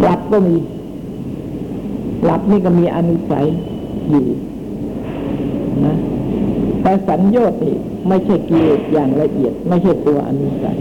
[0.01, 0.55] หลับก็มี
[2.25, 3.45] หลับนี่ก็มีอนุสัย
[4.09, 4.25] อยู่
[5.85, 5.95] นะ
[6.81, 7.75] แต่สัญญาณนี่
[8.07, 10.77] ไม่ใช่กิเลสอย่างละเอียด ไม่ใช่ตัวอนุสัย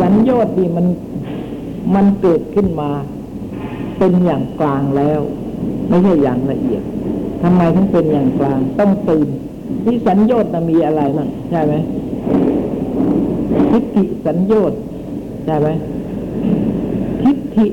[0.00, 0.86] สัญญาณนี่มัน
[1.94, 2.90] มันเกิดขึ้นมา
[3.98, 5.20] เป็นอย่างกลางแล้ว
[5.88, 6.82] ไม่ใช่อย่างละเอียด
[7.42, 9.28] ทำไมถึงเป็นอย่างกลาง ต้องตื่น
[9.84, 11.74] ที่สัญญาณมีอะไรบ้างใช่ไหม
[13.70, 14.72] ทิฏฐิสัญญาณ
[15.44, 15.68] ใช่ไหม
[17.22, 17.66] ทิฏฐิ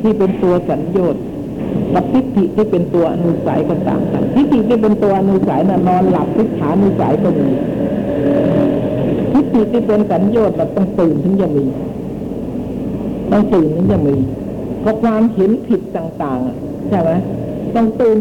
[0.00, 1.16] ที่เป็นตัวสัญญาณ
[1.94, 7.48] กับทิฏฐิที่เป็นตัวอนุสัยก็ต่างกันทิฏฐิที่เป็นตัวอนุสัยน่ะนอนหลับทิฏฐานุสัยก็มี
[9.58, 11.64] ทิฏฐิที่เป็นสัญญาณน่ะต้องตื่นถึงจะมี
[13.30, 14.16] ต้องตื่นถึงจะมี
[14.80, 17.10] เพราะความเห็นผิดต่างๆใช่ไหม
[17.74, 18.18] ต้องตื่น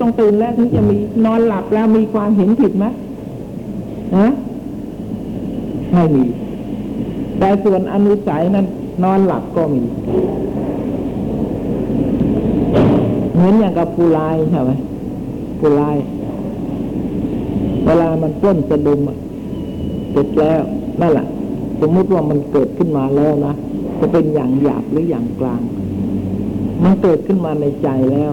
[0.00, 2.86] ต้องตื่นแล้วถึงจะมีนอนหลับแล้วมีความเห็นผิดไหม
[4.16, 4.28] ฮะ
[5.92, 6.24] ไม่มี
[7.38, 8.66] แต่ส่วนอนุสัยนั้น
[9.04, 9.82] นอนหลับก็มี
[13.34, 14.72] เหมือนอย่างกับผู้ลายใช่ไหม
[15.58, 15.96] ผู้ลาย
[17.84, 19.16] เวลามันป้นสะดุมอะ
[20.14, 20.62] เสร็จแล้ว
[21.00, 21.26] นั่นแหละ
[21.80, 23.54] สมมติว่ามันเกิดขึ้นมาแล้วนะ
[24.00, 25.62] จะเป็นอย่างหยาบหรืออย่างกลาง
[26.84, 28.32] มันเกิดขึ้นมาในใจแล้ว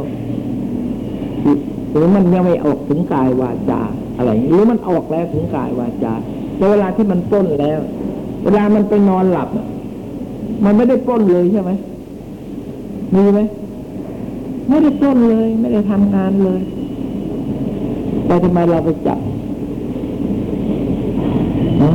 [1.92, 3.82] หรือมันยังไม่ออกถึงกายวาจา
[4.18, 6.14] อะไรหรือมันออกแล้วถึงกายวาจา
[6.58, 7.80] แต่เวลาที่มันป้นแล้ว
[8.44, 9.50] เวลามันไปนอนหลับ
[10.66, 11.72] มันไม่ได้ป้นเลยใช่ไหม
[13.16, 13.40] มีไหม
[14.70, 16.62] ไม่ได้ป้นเลย ไม่ได้ทำงานเลย
[18.26, 19.20] แต่ทำไมเราไปจับ
[21.82, 21.92] ฮะ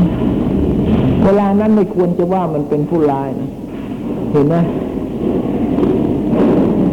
[1.24, 3.50] เวลา นั้นไม่ควรจะว่ามันเป็นผู้ร้ายนะ
[4.32, 4.56] เห็นไหม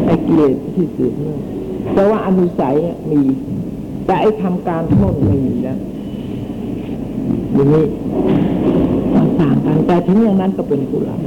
[0.06, 1.39] ไอ้กิเลสที่สืบเนื่อง
[1.93, 2.76] แต่ว่าอนุสัย
[3.12, 3.21] มี
[4.06, 5.80] แต่ไอ้ทำการโน่นไม่มีแล้ว
[7.54, 7.86] อย่างนี้
[9.41, 11.23] ต่างกันแต่ถึงอย่างนั้นก็เป็นผู้ร้าย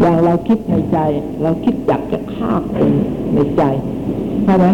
[0.00, 0.98] อย่างเราคิดในใจ
[1.42, 2.90] เราคิดอยากจะฆ่าคน
[3.34, 3.62] ในใจ
[4.44, 4.66] ใช่ไหม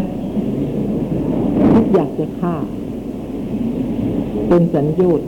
[1.72, 2.55] คิดอยากจะฆ่า
[4.48, 5.20] เป็นสัญญาณ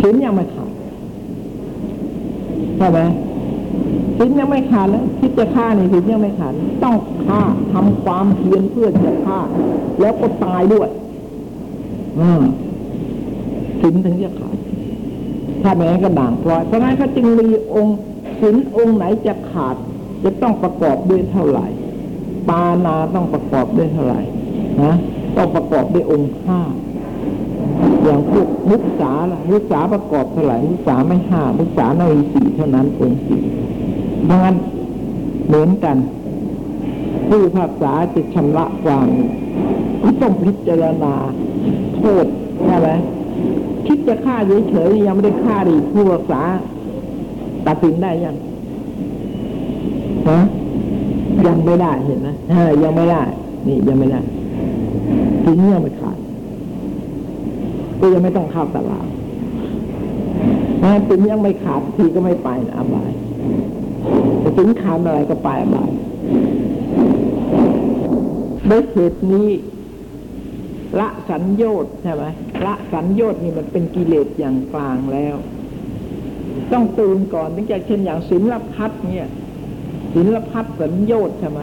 [0.00, 0.70] ศีลยังไม่ขาด
[2.78, 3.00] ใช่ไหม
[4.18, 6.52] ศีลยังไม่ขาดแล้วคิดจะฆ่าในศีลยังไม่ขาด
[6.84, 9.38] ต้องฆ่าทำความเพียรเพื่อจะฆ่า
[10.00, 10.88] แล้วก็ตายด้วย
[12.18, 12.42] อืม
[13.80, 14.56] ศีลถึงจะขาด
[15.62, 17.98] ถ้าไม่งั้นก็ด่างพร้อยเพราะงั้นเขาจึงมีองค์
[18.40, 19.76] ศีลองค์ไหนจะขาด
[20.24, 21.66] จะต้องประกอบด้วยเท่าไหร่
[22.48, 24.20] ปานาต้องประกอบด้วยเท่าไหร่
[24.82, 24.94] นะ
[25.36, 26.60] ต้องประกอบด้วยองค์ห้า
[28.06, 33.40] อย่างพวกมุสาล่ะมุสาประกอบเท่าไหร่มุสาไม่ห้ามุสาไม่สี่เท่านั้นเองสี่
[34.28, 34.56] ดังนั้น
[35.46, 35.96] เหมือนกัน
[37.28, 39.08] ผู้ภาษาจะชำระความ
[40.02, 41.14] ก็ต้องพิจารณา
[41.96, 42.26] โทษ
[42.64, 42.88] ใช่ไหม
[43.86, 44.36] คิดจะฆ่า
[44.70, 46.42] เฉยๆยังไม่ได้ฆ่าดิผู้ภาษา
[47.66, 48.34] ตัดสินได้ยัง
[50.28, 50.38] ฮะ
[51.46, 52.28] ยังไม่ได้เห็นไหม
[52.82, 53.22] ยังไม่ได้
[53.66, 54.20] นี่ยังไม่ได้
[55.44, 56.05] ถึงยังไม่ขา
[58.00, 59.06] ก็ยังไม่ต้องเข้าตลาด
[60.82, 63.12] นะถึงยังไม่ขาดทีก็ไม่ไปนะอบาย
[64.40, 65.90] แต่ถึงขาดอะไรก็ไปอบาย
[68.70, 69.48] ด้วยเหตุนี้
[71.00, 72.24] ละสัญญาณใช่ไหม
[72.66, 75.36] ละสัญญาณนี่มันเป็นกิเลสอย่างกลางแล้ว
[76.72, 79.26] ต้องตื่นก่อนถึงจะเช่นอย่างศิลพัฒน์เนี่ย
[80.14, 81.60] ศิลพัฒน์สัญญาณใช่ไหม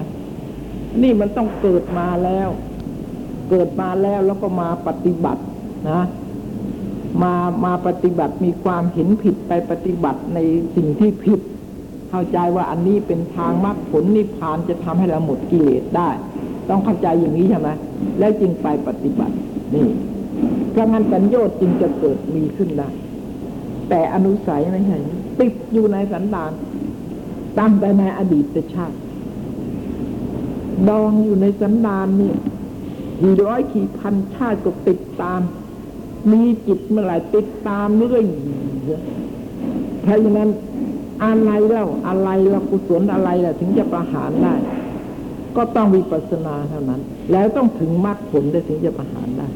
[1.02, 2.50] นี่มันต้องเกิดมาแล้ว
[3.50, 5.42] เกิดมาแล้วแล้วก็มาปฏิบัติ
[5.90, 6.02] นะ
[7.22, 7.34] มา
[7.66, 10.40] มาปฏิบัติมีความเห็นผิดไปปฏิบัติใน
[10.76, 11.40] สิ่งที่ผิด
[12.10, 16.10] เข้าใจว่าอันนี้เป็นทางมรรคผลนิพพานจะทำให้เราหมดกิเลสได้
[16.70, 17.70] ต้องเข้าใจอย่างนี้ใช่ไหม
[18.20, 19.36] แล้วจึงไปปฏิบัติ
[19.76, 19.88] นี่
[20.72, 22.90] เพราะงั้นสัญญาจึงจะเกิดมีขึ้นได้
[23.90, 24.98] แต่อนุสัยไม่ใช่
[25.40, 26.52] ติดอยู่ในสันดาน
[27.60, 28.98] ตั้งแต่ในอดีตชาติ
[30.90, 32.34] ดองอยู่ในสันดานนี่
[33.22, 35.42] กี่ร้อยกี่พันชาติก็ติดตาม
[36.32, 38.26] มีจิตเมื่อไหร่ติดตามเรื่อย
[40.04, 40.50] เพราะฉะนั้น
[41.24, 44.56] อะไรเล่าอะไรเรากุศลอะไรล่ะถึงจะประหารได้
[45.56, 49.48] ก็ต้องวิปัสสนาเท่านั้น แล้วต้องถึงมรรคผลได้ถึงจะประหารได้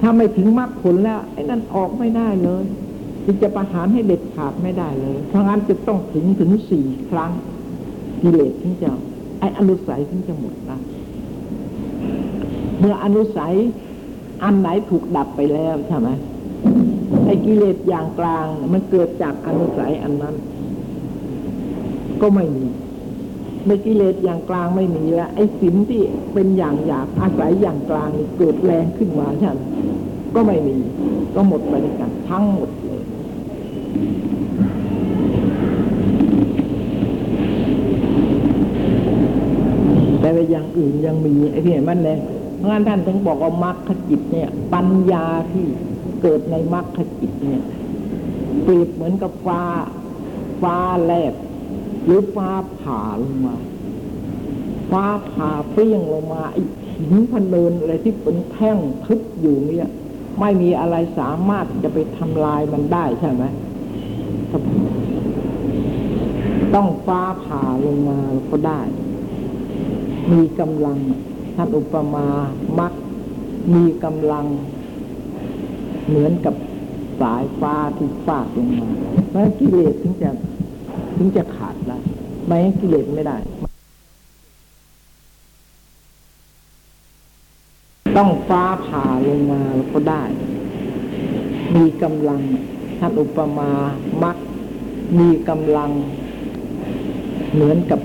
[0.00, 2.64] ถ้าไม่ถึงมรรคผลแล้วไอ้นั่นออกไม่ได้เลย
[3.24, 7.32] จึงจะประหารให้เด็ดขาดไม่ได้เลย เพราะงั้นจะต้องถึงถึงสี่ครั้ง
[8.22, 8.88] กิเลสถึงจะ
[9.40, 10.78] ไอ้อนุสัยถึงจะหมดนะ
[12.78, 13.54] เมื่ออนุสัย
[14.42, 16.08] อันไหนถูกดับไปแล้วใช่ไหม
[17.26, 20.34] ไอ้กิเลสอย่างกลาง มันเกิดจากอนุสัยอันนั้น
[22.20, 22.64] ก็ไม่มี
[23.66, 26.02] ในกิเลสอย่างกลางไม่มีแล้วไอ้สินที่
[26.34, 29.60] เป็นอย่างหยาบอาศัยอย่างกลางเกิดแรงขึ้นมาใช่ไหม
[30.34, 30.76] ก็ไม่มี
[31.34, 33.02] ก็หมดไปด้วยกันทั้งหมดเลย
[40.20, 42.18] แต่อย่างอื่นยังมีไอ้ที่มันแรง
[42.66, 45.64] งั้นท่านถึงบอกว่ามรรคจิตเนี่ย ปัญญาที่
[46.22, 47.62] เกิดในมรรคจิตเนี่ย
[48.62, 49.62] เปรียบเหมือนกับฟ้า
[50.62, 51.34] ฟ้าแลบ
[52.04, 53.56] หรือฟ้าผ่าลงมา
[54.90, 56.62] ฟ้าผ่าเปรี้ยงลงมาไอ้
[56.96, 59.88] หินพนเนินอะไรที่เป็นแท่งทึบอยู่เนี่ย
[60.40, 63.44] ไม่มีอะไรสามารถจะไปทำลายมันได้ใช่ไหม
[66.74, 68.18] ต้องฟ้าผ่าลงมา
[68.50, 68.80] ก็ได้
[70.32, 70.98] มีกำลัง
[71.60, 72.26] ท่านอุปมา
[72.78, 72.92] มัก
[73.74, 74.46] มีกำลัง
[76.08, 76.54] เหมือนกับ
[77.20, 78.88] สายฟ้าที่ฟาดลงมา
[79.28, 80.30] เพราะกิเลสถึงจะ
[81.16, 81.98] ถึงจะขาดได้
[82.46, 83.36] ไม่งั้นกิเลสไม่ได้
[88.16, 89.60] ต้องฟ้าผ่าลงมา
[89.92, 90.22] ก็ได้
[91.74, 92.40] มีกำลัง
[92.98, 93.70] ท่านอุปมา
[94.22, 94.36] มัก
[95.18, 95.90] มีกำลัง
[97.54, 98.00] เหมือนกับ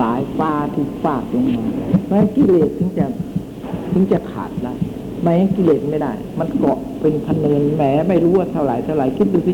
[0.00, 1.66] สายฟ้าที่ฟาดลงมา
[2.06, 3.06] เพราะกิเลสถึงจะ
[3.92, 4.74] ถึงจะขาดได้
[5.22, 9.52] ไม่งั้นกิเลสไม่ได้ มันเกาะเป็นพันเนินแหมไม่รู้ว่าเท่าไหร่เท่าไหร่คิดดูสิ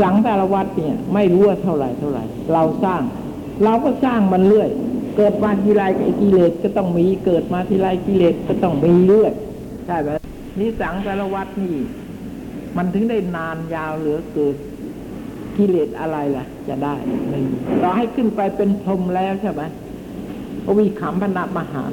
[0.00, 3.02] สังแต่ละวัดเนี่ย ไม่รู้ว่าเท่าไหร่เท่าไหร่ เราสร้าง
[3.64, 4.70] เราก็สร้างมันเรื่อย
[5.16, 5.82] เกิดมาทีไร
[6.22, 9.32] กิเลสก็ต้องมี เกิดมาทีไรกิเลสก็ต้องมีเรื่อย
[9.86, 10.10] ใช่ไหม
[10.58, 11.76] นี่สังแต่ละวัดนี่
[12.76, 14.54] มันถึงได้นานยาวเหลือเกิด
[15.56, 16.94] กิเลสอะไรล่ะ จะได้
[17.30, 19.62] ไม่มีเราให้ขึ้นไปเป็นพรหมแล้วใช่ไหม
[20.66, 21.90] อวีขำพนาประหาร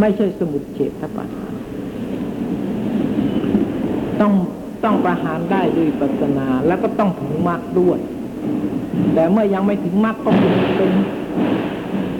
[0.00, 1.52] ไม่ใช่สมุดเฉดทประหาร
[4.20, 4.32] ต้อง
[4.84, 7.98] ต้องประหารได้ด้วยปัสนา แล้วก็ต้องถึงมรรคด้วย
[9.14, 10.90] แต่เมื่อยังไม่ถึงมรรคก็เป็นเป็น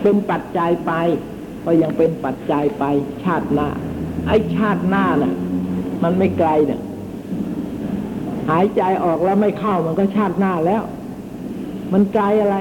[0.03, 0.93] เป็นปัจจัยไป
[1.65, 2.85] ก็ยังเป็นปัจจัยไป
[3.25, 3.69] ชาติหน้า
[4.27, 5.35] ไอ้ชาติหน้าน่ะ
[6.03, 6.81] มันไม่ไกลเนี่ย
[8.51, 10.83] หายใจออกแล้วไม่เข้ามันก็ชาติหน้าแล้ว
[11.93, 12.57] มันไกลอะไร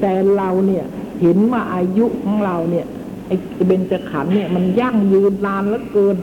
[0.00, 0.84] แต่เราเนี่ย
[1.20, 2.86] เห็นว่าอายุของเราเนี่ย
[3.26, 6.16] ไอ้เบญจขันธ์เนี่ยมันยั่งยืนนานเหลือเกิน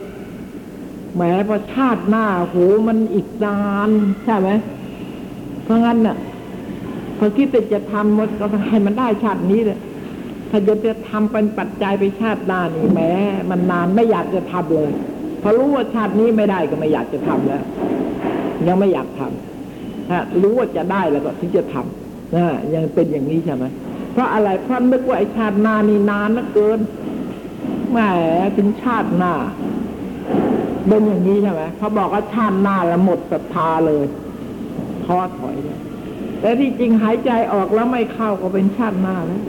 [1.15, 2.55] แหมพอชาติหน้าโห
[2.87, 3.89] มันอีกนาน
[4.25, 4.49] ใช่ไหม
[5.63, 6.17] เพราะงั้นน่ะ
[7.17, 9.79] พอคิดจะทำมันก็ให้มันได้ชาตินี้เลย
[10.49, 13.01] ถ้าจะจะทำเป็นปัจจัยไปชาติหน้านี่แหม
[13.49, 14.91] มันนานไม่อยากจะทำเลย
[15.41, 17.63] พอรู้ว่าชาตินี้ไม่ได้ก็ไม่อยากจะทำแล้ว
[18.67, 23.65] ยังไม่อยากทำถ้ารู้ว่าจะได้แล้วก็ถึงจะทำนะยังเป็นอย่างนี้ใช่ไหม
[24.13, 26.79] เพราะอะไรเพราะนึกว่าไอ้ชาติหน้านี่นานเหลือเกิน
[27.91, 27.97] แหม
[28.57, 29.33] ถึงชาติหน้า
[30.87, 34.05] เป็นอย่างนี้ใช่ไหมเขาบอกว่าชาติหน้าแล้วหมดศรัทธาเลย
[35.05, 35.79] ท้อถอยเลย
[36.41, 39.41] แต่ที่จริงหายใจออกแล้วไม่เข้าก็เป็นชาติหน้าแล้ว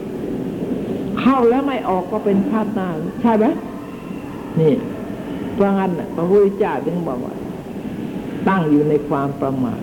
[1.19, 2.87] เข้าแล้วไม่ออกก็เป็นชาติหน้า
[3.21, 3.45] ใช่ไหม
[4.59, 4.73] นี่
[5.55, 7.33] เพราะงั้นพระพุทธเจ้าถึงบอกว่า
[8.47, 9.81] ตั้งอยู่ในความประมาท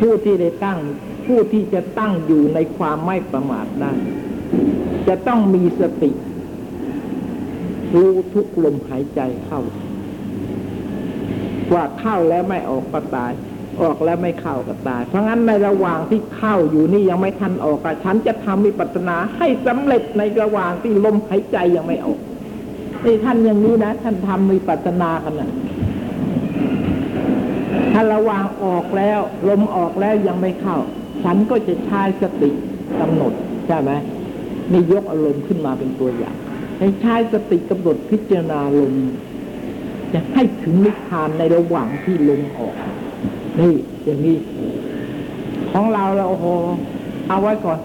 [0.00, 0.78] ผู้ที่ได้ตั้ง
[1.26, 3.92] ผู้ที่จะตั้งอยู่ในความไม่ประมาทได้
[5.08, 6.10] จะต้องมีสติ
[7.94, 9.60] รู้ทุกลมหายใจเข้า
[11.74, 13.32] ว่าเข้าแล้วไม่ออกก็ตาย
[13.82, 22.20] ออกแล้วไม่เข้าก็ตาย เพราะงั้นในระหว่างที่เข้าอยู่นี่ยังไม่ทันออกอะฉันจะทำวิปัสสนาให้สำเร็จในระหว่างที่ลมหายใจยังไม่ออก
[23.04, 25.50] นี่ท่านอย่างนี้นะ ท่านทำวิปัสสนากันนะ
[27.98, 30.76] ถ้าระหว่างออกแล้วลมออกแล้วยังไม่เข้า
[31.24, 32.50] ฉันก็จะใช้สติ
[33.00, 33.32] กำหนด
[33.66, 33.90] ใช่ไหม
[34.72, 36.36] นี่ยกอารมณ์ขึ้นมาเป็นตัวอย่าง
[36.78, 38.94] ให้ใช้สติกำหนดพิจารณาลม
[40.12, 42.74] จะให้ถึงนิพพานในระหว่างที่ลมออก
[43.60, 44.36] นี่อย่างนี้
[45.72, 46.46] ของเราเราโอ้โห
[47.28, 47.78] เอาไว้ก่อน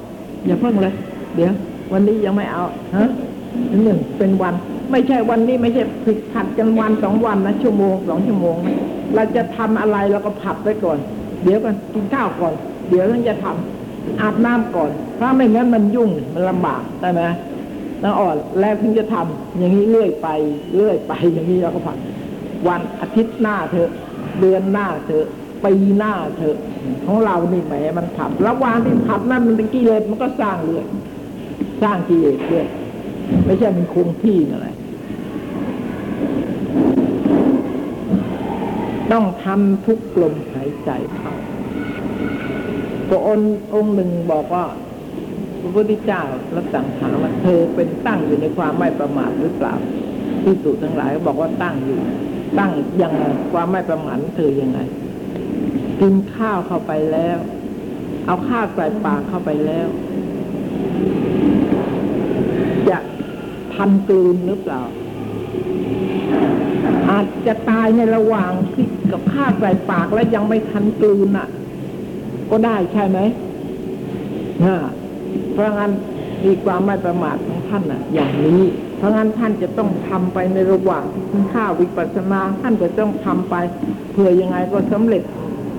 [0.46, 0.94] อย่าเพิ่งเลย
[1.36, 1.54] เดี๋ยว
[1.92, 2.64] วันนี้ยังไม่เอา
[2.96, 3.10] ฮะ
[3.84, 4.56] หนึ่งเป็นวัน
[4.92, 8.76] ไม่ใช่วันนี้ไม่ใช่ผิดผัดกันวันสองวันนะชั่วโมงสองชั่วโมงนะ
[9.16, 10.98] เราจะทำอะไรเราก็ผัดไว้ก่อน
[11.44, 12.54] เดี๋ยวกันกินข้าวก่อน
[12.90, 17.22] เดี๋ยวต้องจะทำอาบน้ำก่อน ถ้าไม่งั้นมันยุ่งมันลำบากใช่ไหม
[18.02, 20.28] แล้วอ่อนแล้วถึงจะทำอย่างนี้เรื่อยไป
[20.76, 21.98] เรื่อยไป อย่างนี้เราก็ผัด
[22.68, 23.90] วันอาทิตย์หน้าเถอะ
[24.40, 25.26] เดือนหน้าเถอะ
[25.66, 26.58] ปีหน้าเถอะ
[27.06, 30.86] ของเรานี่แหมมันผับระหว่างที่ผับนั่นมันเป็นกิเลสมันก็สร้างเรื่อย
[31.84, 32.68] สร้างกิเลสเรื่อย
[33.46, 34.68] ไม่ใช่มันคงที่อะไร
[39.12, 41.34] ต้องทำทุกลมหายใจเข้า
[43.10, 44.66] ก็องค์องค์หนึ่งบอกว่า
[45.62, 46.22] พระพุทธเจ้า
[46.56, 49.76] รับสั่งถามว่าเธอเป็นตั้งอยู่ในความไม่ประมาทหรือเปล่า
[50.44, 52.00] ที่สุทั้งหลายบอกว่าตั้งอยู่
[52.60, 54.80] ตั้งยังไงความไม่ประมาทเธอยังไง
[56.02, 57.38] กินข้าวเข้าไปแล้ว
[58.26, 59.88] เอาข้าวใส่ปากเข้าไปแล้ว
[62.90, 62.98] จะ
[63.74, 64.82] ทันกลืนหรือเปล่า
[67.10, 71.48] อาจจะตายในระหว่างที่กับข้าใส่ปากแล้วยังไม่ทันกลืนอะ
[72.52, 73.20] ก็ได้ใช่ไหม
[74.64, 74.76] นะ
[75.54, 75.92] เพราะงั้น
[76.46, 78.62] มีความไม่ประมาทของท่านอะอย่างนี้
[78.98, 83.56] เพราะงั้นท่านจะต้องทำไปในระหว่างที่กินข้าววิปัสสนา ท่านก็ต้องทำไป
[84.12, 85.24] เพื่อยังไงก็สำเร็จ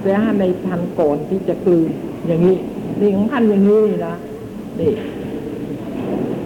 [0.01, 1.91] เสียในทันก่อนที่จะกลืน
[2.27, 2.57] อย่างนี้
[3.01, 4.15] นี่ของท่านอย่างนี้นี่นะ
[4.81, 4.93] นี่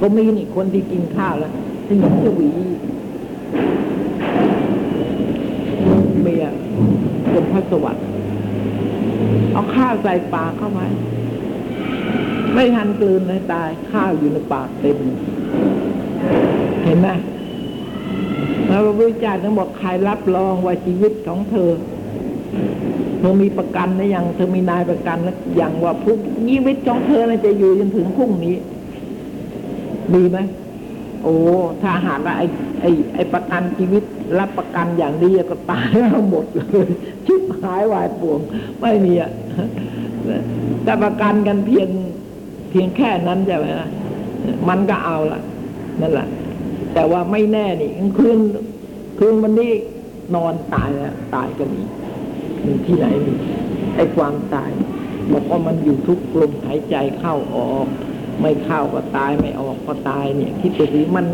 [0.00, 1.52] ก็มีนี่คนที่กินข้าวแล้ว
[1.86, 2.50] ที่หญิงชวี
[6.22, 6.44] เมีย
[7.30, 8.04] เป็นพ ระสวัสดิ์
[9.52, 10.80] เอาข้าวใส่ปากเข้าไป
[12.54, 14.98] ไม่ทันกลืนเลยตาย ข้าวอยู่ในปากเต็ม
[16.84, 17.08] เห็นไหม
[18.68, 21.70] แล้วพระพุทธเจ้าต้องบอกใครรับรองว่าชีวิตของเธอ
[23.18, 28.56] เธอมีประกันนะยังเธอมีนายประกันนะอย่างว่าพรุ่งชีวิตของเธอนะจะอยู่จนถึงพรุ่งนี้
[30.12, 30.38] มีไหม
[31.22, 31.36] โอ้
[31.82, 32.46] ถ้าหากว่าไอ้
[32.80, 34.02] ไอ้ไอ้ประกันชีวิต
[34.38, 36.88] รับประกันอย่างดีก็ตายแล้วหมดเลย
[37.40, 38.40] บหายวายป่วง
[38.80, 39.30] ไม่มีอะ
[40.84, 41.88] แต่ประกันกันเพียง
[42.70, 43.88] เพียงแค่นั้นใช่ไหมล่ะ
[44.68, 45.40] มันก็เอาละ
[46.00, 46.28] นั่นแหละ
[46.94, 48.38] แต่ว่าไม่แน่นี่คืน
[49.18, 49.72] คืนวันนี้
[50.34, 51.82] นอนตายแล้วตายก็มี
[52.64, 53.32] มีที่ไหนมี
[53.96, 54.70] ไอ้ความตาย
[55.32, 57.86] บอกว่ามันอยู่ทุกลมหายใจเข้าออก
[58.40, 61.26] ไม่เข้าก็ตายไม่ออกก็ตายเนี่ยคิดดูสิมัน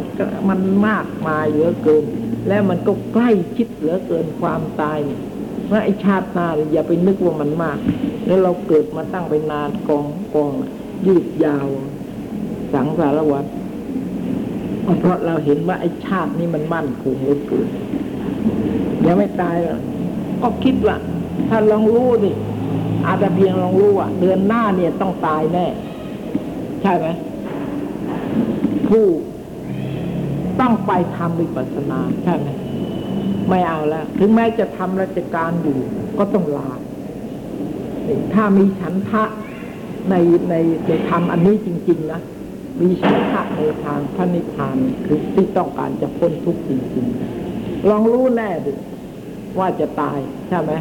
[0.48, 2.05] มันมากมายเหลือเกิน
[2.48, 5.20] และมันก็ใกล้ชิดเหลือเกินความตายเนี่ย
[5.73, 7.79] ราะไอ้ชาติหน้านอย่าไปนึกว่ามันมาก
[8.27, 10.05] แล้วเราเกิดมาตั้งไปนานกอง
[10.35, 10.51] กอง
[11.07, 11.66] ยืดยาว
[12.73, 13.45] สังสารวัฏ
[15.01, 17.68] เพราะเราเห็นว่าไอ้ชาตินี้มันมั่นคงเหลือเกิน
[19.07, 19.57] ยังไม่ตาย
[20.43, 20.97] ก็คิดว่า
[21.49, 22.31] ถ้าลองรู้ดิ
[23.07, 25.66] อาจจะเพียงลองรู้ว่าเดือนหน้าเนี่ยต้องตายแน่
[26.83, 27.07] ใช่ไหม
[28.89, 29.05] ผู้
[30.61, 32.49] ต้องไปทำวิปัสสนาใช่ไหม
[33.53, 35.78] ไม่เอาแล้วถึงแม้จะทำราชการอยู่
[36.18, 36.70] ก็ต้องลา
[38.34, 39.24] ถ้ามีฉันทะ
[40.11, 40.14] ใน
[40.50, 40.55] ใน
[40.86, 42.20] ในธรรมอันนี้จริง ๆ นะ
[42.80, 44.76] มีฉันทะในทางพระนิพพาน
[45.07, 47.07] คือที่ต้องการจะพ้นทุกข์จริง
[47.46, 48.72] ๆ ลองรู้แน่ดิ
[49.59, 50.72] ว่าจะตายใช่ไหม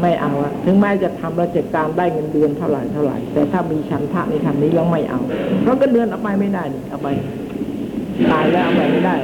[0.00, 5.20] ไม่เอาอะถึงแม้จะทำราชการได้เงินเดือนเท่าไหร่เท่าไหร่ แต่ถ้ามีฉันทะในทางนี้แล้วไม่เอา
[5.62, 7.08] เพราะก็เดือนเอาไปไม่ได้นี่เอาไป
[8.32, 9.16] ตายแล้วเอาไปไม่ได้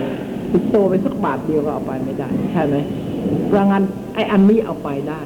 [0.53, 2.77] ติดโตไปสักบาทเดียวก็เอาไปไม่ได้ ใช่ไหม
[3.47, 3.85] เพราะงั้น
[4.15, 5.21] ไอ้อันนี้เอาไปได้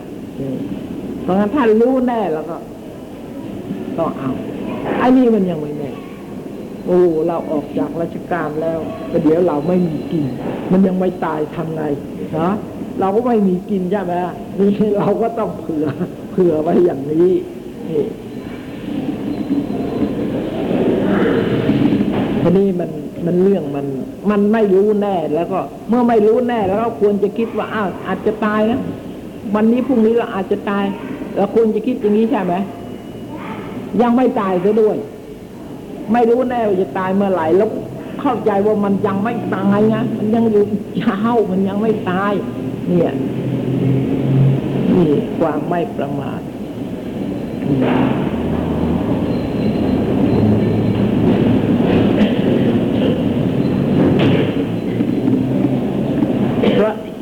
[1.22, 2.57] เพราะงั้นถ้ารู้แน่แล้วก็
[3.99, 4.31] ต้องเอา
[4.99, 5.91] ไอ้นี่มันยังไม่แน่
[6.87, 10.27] โอ้เราออกจากราชการแล้วแต่เดี๋ยวเราไม่มีกิน
[10.72, 11.83] มันยังไม่ตายทำไง
[12.39, 12.51] นะ
[13.01, 14.12] เราก็ไม่มีกินใช่ไหม
[14.59, 15.87] นี่เราก็ต้องเผื่อ
[16.31, 17.31] เผื่อไว้อย่างนี้
[17.91, 18.05] นี่
[22.43, 22.91] ทีนี้มัน
[23.27, 23.87] มันเรื่องมัน
[24.31, 25.59] มันไม่รู้แน่แล้วก็
[25.89, 28.81] เมื่อไม่รู้แน่แล้วก็ควรจะคิดว่าอ้าวอาจจะตายนะ
[29.55, 30.85] วันนี้พรุ่งนี้เราอาจจะตาย
[31.37, 32.55] เราควรจะคิดอย่างนี้ใช่ไหม
[34.03, 34.97] ยังไม่ตายซะด้วย
[36.12, 37.68] ไม่รู้แน่ว่าจะตายเมื่อไหร่แล้ว
[38.20, 40.64] เข้าใจว่ามันยังไม่ตายไงมันยังอยู่
[40.99, 41.20] เช้า
[41.51, 42.33] มันยังไม่ตาย
[42.89, 43.12] เนี่ย
[44.95, 46.41] นี่ความไม่ประมาท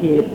[0.05, 0.31] เพระเหตุ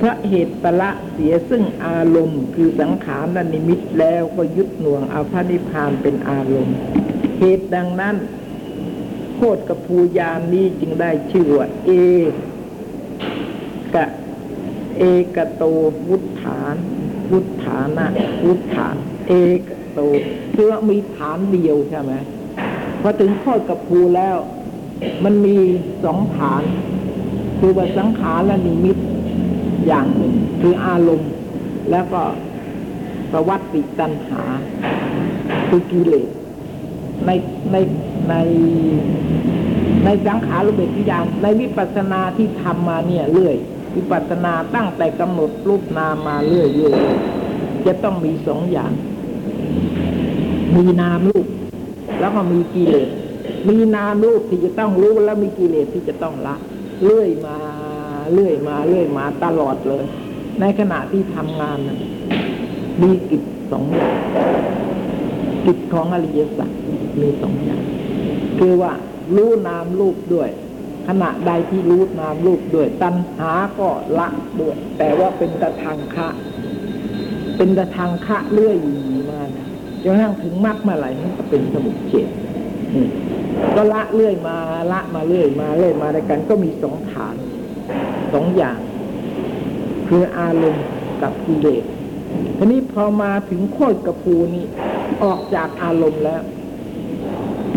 [0.00, 6.76] พระเหตุปะละเสียซึ่งอารมณ์คือสังขารนิมิตแล้วก็ยึดหน่วงเอาพระนิพพานเป็นอารมณ์
[7.40, 8.16] เหตุดังนั้น
[9.34, 11.90] โคตรกับภูยานนี้จึงได้ชื่อว่าเอ
[13.94, 14.04] กะ
[14.98, 15.04] เอ
[15.36, 15.62] กโต
[16.08, 16.76] วุฒาน
[17.30, 18.06] วุฒานะ
[18.46, 18.96] วุฒาน
[19.28, 19.34] เอ
[19.66, 20.00] กโต
[20.54, 22.12] คือว่ามีฐานเดียวใช่ไหม
[23.00, 24.36] พอถึงโคตรกับภูแล้ว
[25.24, 25.56] มันมี
[26.04, 26.62] สองฐาน
[27.60, 28.96] คือว่าสังขารและนิมิต
[29.86, 31.32] อย่างหนึ่งคืออารมณ์
[31.90, 32.22] แล้วก็
[33.32, 34.42] ประวัติตัณหา
[35.68, 36.28] คือกิเลส
[37.26, 37.30] ใน
[37.72, 37.76] ใน
[38.28, 38.34] ใน
[40.04, 43.56] ในสังขารรูปเบทิยานในวิปัสสนาที่ทำมาเนี่ยเรื่อย
[43.96, 46.94] วิปัสสนาตั้งแต่กำหนดรูปนามมาเรื่อยเรื่อย
[47.86, 48.92] จะต้องมีสองอย่าง
[50.76, 51.46] มีนามรูป
[52.20, 53.08] แล้วก็มีกิเลส
[53.68, 56.56] มีนามรูปที่จะต้องรู้แล้วมีกิเลสที่จะต้องละ
[57.04, 57.56] เรื่อยมา
[58.32, 60.04] เรื่อยมาเรื่อยมาตลอดเลย
[60.60, 61.98] ในขณะที่ทำงานนะ
[63.02, 63.42] มีกิจ
[63.72, 64.16] สองอย่าง
[65.66, 66.70] กิจของอริยสัจ
[67.20, 67.82] มีสองอย่าง
[68.58, 68.92] คือว่า
[69.36, 70.50] รู้นามรูปด้วย
[71.08, 73.88] ขณะใดที่รู้นามรูปด้วย ตัณหาก็
[74.18, 74.28] ละ
[74.60, 76.28] ด้วย แต่ว่าเป็นตะทางคะ
[77.56, 78.76] เป็นตะทางคะเรื่อย
[79.30, 79.66] มานะ
[80.02, 82.28] จนกระทั่งถึงมรรคมาไหลมันก็เป็นสมุทเฉด
[83.76, 84.56] ก็ละเรื่อยมา
[84.92, 87.34] ละมาเรื่อยมาเรื่อยมาในกัน ก็มีสองฐาน
[88.32, 88.78] สองอย่าง
[90.08, 90.86] คืออารมณ์
[91.22, 91.84] กับกิเลส
[92.56, 94.64] ทีนี้พอมาถึงโคตรกระพูนี่
[95.24, 96.42] ออกจากอารมณ์แล้ว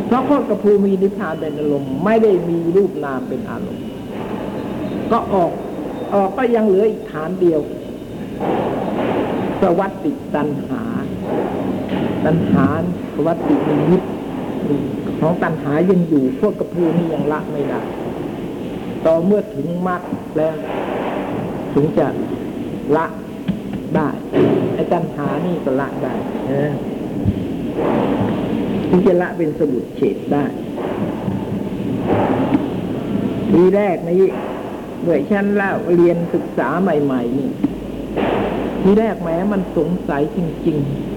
[0.09, 3.85] ทราะโคตรกระพูมีนิพพานเป็นอารมณ์ไม่ได้มีรูปนามเป็นอารมณ์
[5.11, 5.51] ก็ออก
[6.13, 7.59] ออกก็ยังเหลืออีกฐานเดียว
[9.61, 10.83] สวัสดิตัณหา
[12.25, 12.65] ตัณหา
[13.13, 14.03] สวัสดินิมิต
[15.23, 17.81] ของตัณหายังอยู่พวกกระพูนี่ยังละไม่ได้
[19.05, 20.01] ต่อเมื่อถึงมรรค
[20.37, 20.55] แล้ว
[21.73, 22.07] ถึงจะ
[22.97, 23.05] ละ
[23.95, 24.07] ได้
[24.73, 26.13] ไอ้ตัณหานี่ก็ละได้
[26.51, 26.73] นะ
[28.89, 30.43] ถึงจะละเป็นสมุดเฉดได้
[33.51, 34.23] ทีแรกนี้
[35.01, 37.49] เมื่อฉันเล่าเรียนศึกษาใหม่ ๆ นี่
[38.81, 41.12] ทีแรกแม้มันสงสัยจริง ๆ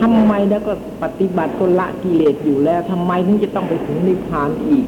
[0.00, 0.72] ทำไมแล้วก็
[1.02, 4.86] ปฏิบัติก็ละกิเลสอยู่แล้วทำไมถึงจะต้องไปถึงนิพพานอีก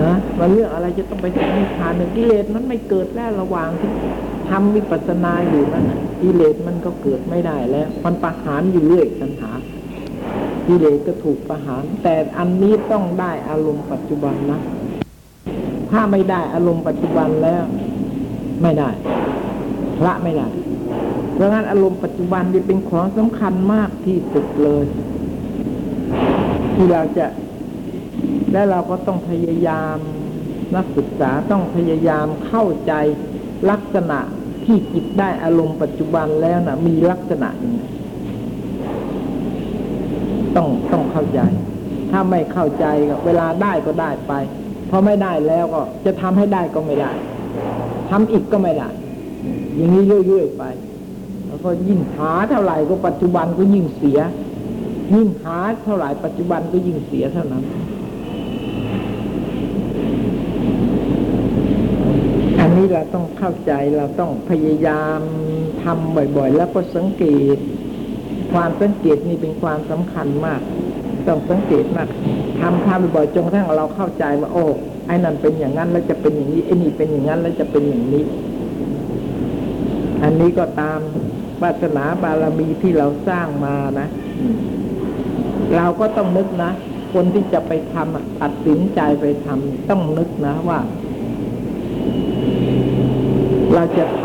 [0.00, 3.90] นะมันเรื่องอะไรจะต้องไปถึงนิพพานหนึ่งกิเลสมันไม่เกิดแล้วระหว่างที่
[4.50, 5.84] ทำวิปัสสนาอยู่นั่น
[6.22, 9.52] กิเลสมันก็เกิดไม่ได้แล้ว มันประหารอยู่เรื่อยปัญหา
[10.66, 14.60] กิเลสก็ถูกประหาร แต่อันนี้ต้องได้อารมณ์ปัจจุบันนะ
[15.90, 17.64] ถ้าไม่ได้อารมณ์ปัจจุบันแล้ว
[18.62, 18.90] ไม่ได้
[19.98, 20.46] พระไม่ได้
[21.40, 24.84] พราะงั้นอารมณ์ปัจจุบันนี่เป็นของสำคัญมากที่สุดเลย
[26.74, 27.26] ที่เราจะ
[28.52, 29.96] และเราก็ต้องพยายาม
[30.76, 32.92] นักศึกษาต้องพยายามเข้าใจ
[33.70, 34.20] ลักษณะ
[34.64, 37.82] ที่จิตได้อารมณ์ปัจจุบันแล้วนะมีลักษณะอย่างไร
[40.56, 41.40] ต้องต้องเข้าใจ
[42.10, 44.32] ถ้าไม่เข้าใจก็เวลาได้ก็ได้ไป
[44.90, 47.12] พอไม่ได้แล้วก็จะทำให้ได้ก็ไม่ได้
[48.10, 48.88] ทำอีกก็ไม่ได้
[49.76, 50.64] อย่างนี้เรื่อยๆไป
[51.62, 54.18] ก็ยิ่งหาเท่าไหร่ก็ปัจจุบันก็ยิ่งเสีย
[55.14, 57.64] ยิ่งหาเท่าไหร่ปัจจุบันก็ยิ่งเสียเท่านั้น
[62.60, 65.20] อันนี้เราต้องเข้าใจเราต้องพยายาม
[65.82, 67.24] ทำบ่อยๆ แล้วก็สังเก
[67.56, 67.58] ต
[68.52, 70.60] ความสังเกตนี่เป็นความสำคัญมาก
[71.26, 72.08] ต้องสังเกตมาก
[72.60, 74.64] ทำทำบ่อยๆจนกระทั่งเราเข้าใจว่าโอ้
[75.06, 78.24] ไอ้นั่นเป็นอย่างนั้นแล้วจะเป็นอย่างนี้ไอ้นี่เป็นอย่างนั้นแล้วจะเป็นอย่างนี้
[80.22, 81.00] อันนี้ก็ตาม
[81.62, 84.08] วาสนาบารมีที่เราสร้างมานะ
[85.76, 86.70] เราก็ต้องนึกนะ
[87.12, 90.78] คนที่จะไปทำอะตัดสินใจไปทำต้องนึกนะว่า
[93.74, 94.22] เราจะท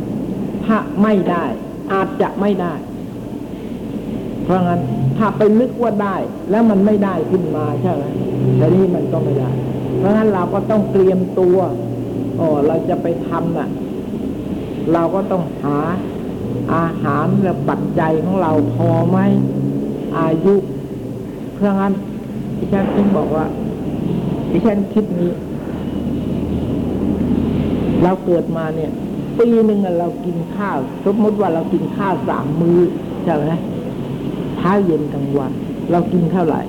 [0.00, 1.44] ำถ้าไม่ได้
[1.92, 2.74] อาจจะไม่ได้
[4.44, 4.80] เพราะงั้น
[5.18, 6.16] ถ้าไปนึกว่าได้
[6.50, 8.04] แล้วมันไม่ได้ขึ้นมาใช่ไหม
[8.56, 9.50] แต่นี่มันก็ไม่ได้
[9.98, 11.58] เพราะงั้นเราก็ต้องเตรียมตัว
[12.40, 13.68] อ๋อเราจะไปทำน่ะ
[14.92, 15.76] เราก็ต้องหา
[16.74, 19.18] อาหารและปัจจัยของเราพอไหม
[20.18, 20.54] อายุ
[21.54, 21.92] เพราะงั้น
[22.58, 23.44] ดิฉันจึงบอกว่า
[24.50, 25.32] ดิฉันคิดนี้
[28.02, 28.90] เราเกิดมาเนี่ย
[29.38, 32.80] ปีหนึ่งเรากินข้าว สมมติว่าเรากินข้าวสามมื้อ
[33.24, 33.50] ใช่ไหม
[34.56, 35.52] เช้าเย็นกลางวัน
[35.90, 36.60] เรากินเท่าไหร่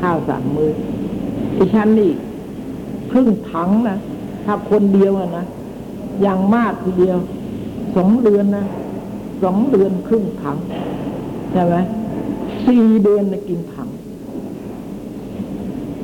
[0.00, 0.70] ข้าวสามมื้อ
[1.56, 2.10] ดิฉันนี่
[3.10, 3.98] ครึ่งถังนะ
[4.44, 5.44] ถ้าคนเดียวนะ
[6.22, 7.18] อย่างมากทีเดียว
[7.96, 8.64] สองเดือนนะ
[9.42, 10.56] สองเดือนครึ่งถัง
[11.52, 11.74] ใช่ไหม
[12.66, 13.88] สี่เดือนนะกินถัง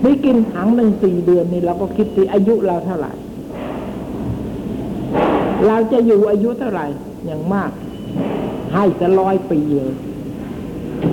[0.02, 3.12] ไม่กินถังหนึ่งสี่เดือนนี่เราก็คิดสิอายุเราเท่าไหร่
[5.66, 6.86] เราจะอยู่อายุเท่าไหร่
[7.26, 7.70] อย่างมาก
[8.74, 9.94] ให้จะร้อยปีเลย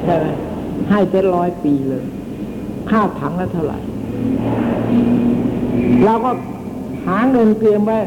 [0.06, 0.26] ใช่ไหม
[0.90, 2.04] ให้จะร้อยปีเลย
[2.90, 3.80] ค่าถังละเท่าไหร่
[6.06, 6.32] เราก็
[7.06, 8.00] หาเงินเตรียมไว้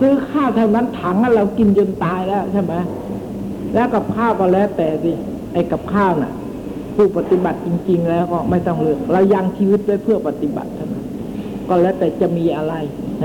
[0.00, 2.74] ซื้อข้าวเท่านั้นถังเรากินจนตายแล้วใช่ไหม
[3.74, 5.12] แล้วกับข้าวก็แล้วแต่สิ
[5.52, 6.32] ไอ้กับข้าวน่ะ
[6.96, 11.04] ผู้ปฏิบัติจริง ๆ แล้วก็ไม่ต้องเลือกเรายังชีวิตไว้เพื่อปฏิบัติเท่านั้น
[11.68, 12.74] ก็แล้วแต่จะมีอะไร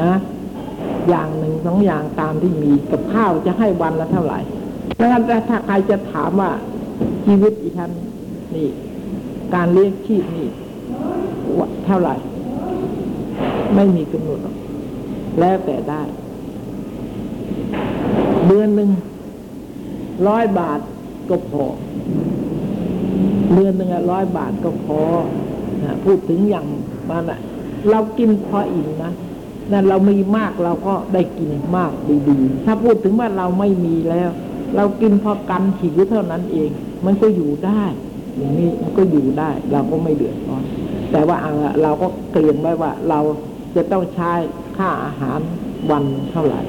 [0.01, 0.11] นะ
[1.09, 4.39] อย่างหนึ่งสองอย่างตามที่มีกับข้าวจะให้วันละเท่าไหร่
[4.99, 6.51] ดังนั้นถ้าใครจะถามว่า
[7.25, 7.91] ชีวิตอีฉัน
[8.55, 8.69] นี่
[9.55, 10.47] การเลี้ยงชีพนี่
[11.57, 12.15] วเท่าไหร่
[13.75, 14.39] ไม่มีกำหนด
[15.39, 16.01] แล้วแต่ได้
[18.47, 18.89] เดือนหนึ่ง
[20.27, 20.79] ร้อยบาท
[21.29, 21.65] ก็พอ
[23.53, 25.01] เดือนหนึ่งร้อยบาทก็พอ
[25.83, 26.65] นะพูดถึงอย่าง
[27.09, 27.39] มันอะ
[27.89, 29.13] เรากินพออิ่มนะ
[29.71, 31.91] นั่นเรามีมากเราก็ได้กินมาก
[32.29, 34.29] ดีๆ ถ้าพูดถึงว่าเราไม่มีแล้ว
[34.75, 36.69] เรากินพอกันหิวเท่านั้นเอง
[37.05, 37.83] มันก็อยู่ได้
[38.37, 40.63] อย่างนี้มันก็อยู่ได้ เราก็ไม่เดือดร้อน
[41.11, 41.37] แต่ว่า
[41.81, 43.19] เราก็เตรียมไว้ว่า เรา
[43.75, 44.31] จะต้องใช้
[44.77, 45.39] ค่าอาหาร
[45.91, 46.61] วันเท่าไหร่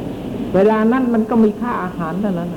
[0.55, 2.51] เวลานั้นมันก็มีค่าอาหารเท่านั้น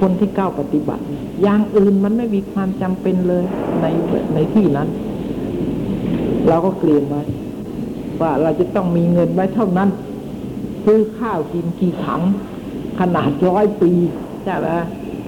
[0.00, 1.02] คนที่ก้าวปฏิบัติ
[1.42, 3.44] อย่างอื่นมันไม่มีความจำเป็นเลย
[3.80, 3.86] ใน
[4.34, 4.88] ในที่นั้น
[6.48, 7.22] เราก็เกลียมไว้
[8.20, 9.88] ว่าเราจะต้องมีเงินไว้เท่านั้น
[10.84, 12.22] ซื้อข้าวกินกี่ถัง
[13.00, 13.92] ขนาดร้อยปี
[14.44, 14.68] ใช่ไหม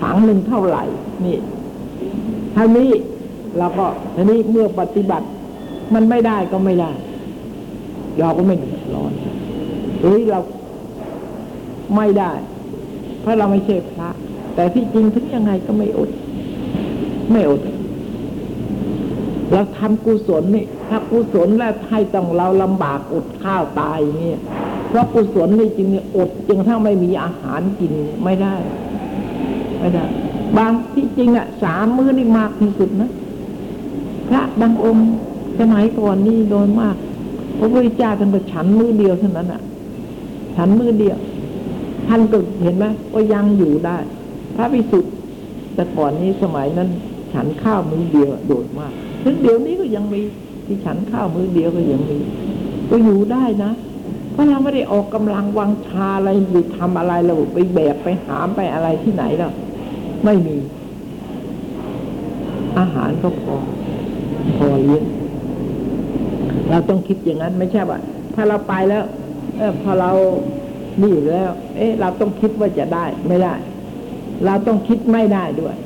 [0.03, 0.85] ถังหนึ่งเท่าไหร่
[1.25, 1.37] นี่
[2.57, 2.91] ท่านี้
[3.59, 5.27] เราก็ทีนี้เมื่อปฏิบัติ
[5.95, 6.93] มันไม่ได้ก็ไม่ได้
[8.21, 9.13] เราก็ไม่เดือดร้อน
[10.01, 10.41] เฮ้ยเรา
[11.97, 12.33] ไม่ได้
[13.21, 14.09] เพราะเราไม่ใช่พระ
[14.55, 16.11] แต่ที่จริงถึงยังไงก็ไม่อด
[17.33, 17.61] ไม่อด
[19.53, 24.41] เราทำกุศลนี่ถ้ากุศลแล้วให้ต้องเราลำบากอดข้าวตายเงี้ย
[24.89, 27.93] เพราะกุศลนี่จริงๆอดจนกระทั่งไม่มีอาหารกิน
[28.25, 28.55] ไม่ได้
[29.79, 30.05] ไม่ได้
[30.59, 33.11] บางที่จริงอะสามมื้อนี่มากที่สุดนะ
[34.29, 35.07] พระบางองค์
[35.59, 36.97] สมัยก่อนนี่โดนมาก
[37.59, 39.63] พระพุทธเจ้าท่านก็ฉันมือเดียวเท่านั้นอะ
[40.57, 41.19] ฉันมือเดียว
[42.09, 42.85] ท่านก็เห็นไหม
[43.15, 43.97] ก็ยังอยู่ได้
[44.63, 45.13] ระพิสุทธิ์
[45.75, 46.89] แต่ก่อนนี้สมัยนั้น
[47.33, 48.93] ฉันข้าวมือเดียวโดดมาก
[49.25, 50.21] ถึงเดี๋ยวนี้ก็ยังมี
[50.67, 52.19] ที่ฉันข้าวมือเดียวก็ยังมี
[52.91, 53.73] ก็อยู่ได้นะ
[54.33, 59.53] เพราะเราไม่ได้ออกกำลังวังชาอะไรหรือทำอะไรเราไปแบกไปหามไปอะไรที่ไหนหรอก
[60.25, 60.57] ไม่มี
[62.79, 63.57] อาหารก็พอ
[64.57, 65.05] พอเลี้ยง
[66.71, 67.99] เราต้องคิดอย่างนั้นไม่ใช่ว่า
[68.35, 69.03] ถ้าเราไปแล้ว
[69.57, 70.11] เออพอเรา
[71.03, 73.55] นี่แล้ว เอ๊ะ เราต้องคิดว่าจะได้ ไม่ได้
[74.45, 75.77] เราต้องคิดไม่ได้ด้วย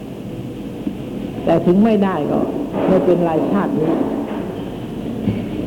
[1.44, 2.38] แต่ถึงไม่ได้ก็
[2.88, 3.90] ไม่เป็นไรชาตินี้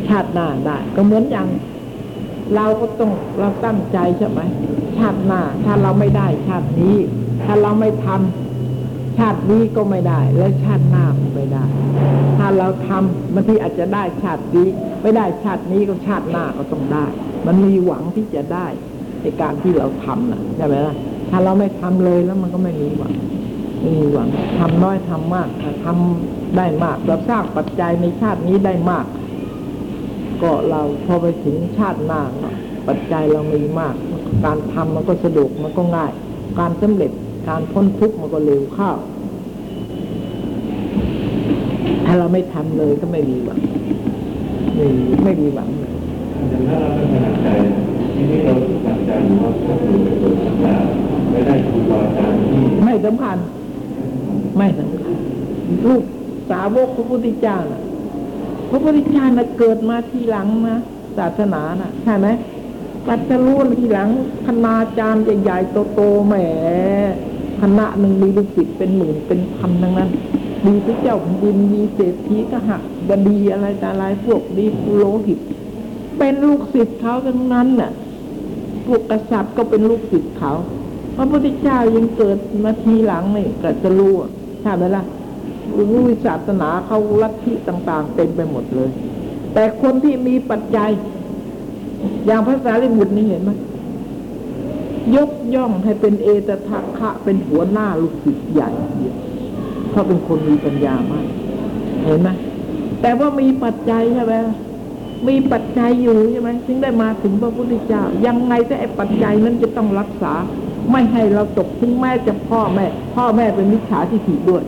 [0.07, 1.47] ชาติหน้าได้ ก็เหมือนอย่าง
[2.55, 4.41] เราก็ต้องเราตั้งใจใช่ไหม
[4.97, 6.95] ชาติหน้า ถ้าเราไม่ได้ชาตินี้
[7.45, 11.65] ถ้าเราไม่ทำชาตินี้ก็ไม่ได้ และชาติหน้าก็ไม่ได้
[12.37, 14.67] ถ้าเราทำบางทีอาจจะได้ชาตินี้
[15.01, 17.05] ไม่ได้ชาตินี้ก็ชาติหน้าก็ต้องได้
[17.47, 18.67] มันมีหวังที่จะได้
[19.21, 20.95] ในการที่เราทำนะใช่ไหมล่ะ
[21.29, 23.13] ถ้าเราไม่ทำเลยแล้วมันก็ไม่มีหวัง
[23.81, 24.27] ไม่มีหวัง
[24.59, 29.05] ทำน้อยทำมากถ้าทำได้มากเราสร้างปัจจัยในชาตินี้ได้มาก
[30.41, 32.21] ก็เราพอไปถึงชาติหน้า
[32.87, 33.95] ปัจจัยเรามีมาก
[34.45, 36.11] การทำมันก็สะดวกมันก็ง่าย
[36.59, 37.11] การสำเร็จ
[37.49, 38.97] การพ้นทุกข์มันก็เร็วข้าว
[42.05, 43.59] ถ้าเราไม่ทำเลยก็ไม่มีหวัง
[44.75, 45.93] ไม่มีไม่มีหวังเลย
[48.27, 49.85] แต่ถ้าเราไม่ถนัดใจทีนี้เราถนัดใจว่าถ้าเป
[50.19, 50.75] เปิดสัญญา
[51.31, 53.37] ไม่ได้ครูบาอาจารย์ที่ไม่สำคัญ
[54.57, 55.15] ไม่สำคัญ
[55.85, 56.03] ลูก
[56.49, 57.81] สาวกพระพุทธเจ้าน่ะ
[58.69, 60.79] พระพุทธเจ้าน่ะเกิดมาทีหลังนะ
[61.17, 62.27] ศาสนาน่ะใช่ไหม
[63.07, 64.09] ปัจจุรู้ทีหลัง
[64.45, 66.33] คณาจารย์ใหญ่ๆโตๆแหม
[67.61, 70.09] คณะหนึ่งมีลูกศิษย์เป็นหมื่นเป็นพันทั้งนั้น
[70.65, 74.65] มีพระเจ้าแผ่นดินมีเศรษฐีกหักบดีอะไรต่อะไรพวกดี
[74.97, 75.39] โรหิต
[76.17, 77.91] เป็นลูกศิษย์เขาทั้งนั้นน่ะ
[78.89, 80.53] พวกกษัตริย์ก็เป็นลูกศิษย์เขา
[81.15, 84.29] พระพุทธเจ้ายังเกิดมาทีหลังนี่ก็จะรู้อะ
[84.61, 85.03] ใช่ไหมล่ะ
[85.77, 88.89] รู้ศาสนาเขาลัทธิต่าง ๆ เต็มไปหมดเลย
[89.53, 90.89] แต่คนที่มีปัจจัย
[92.25, 93.51] อย่างภาษาลิบุตรนี่เห็นไหม
[95.15, 99.15] ยกย่องให้เป็นเอตทัคคะเป็นหัวหน้าลูกศิษย์ใหญ่เดียว
[99.89, 101.25] เพราเป็นคนมีปัญญามาก
[102.05, 102.29] เห็นไหม
[103.01, 104.33] แต่ว่ามีปัจจัยใช่ไหม
[105.27, 110.33] มีปัจจัยอยู่ใช่ไหมถึงได้มาถึงพระพุทธเจ้า ยังไงแต่ไอ้ปัจจัยนั้นจะต้องรักษา
[110.91, 114.63] ไม่ให้เราตกถึงแม้จะพ่อแม่ พ่อแม่เป็นมิจฉาทิฏฐิด้วย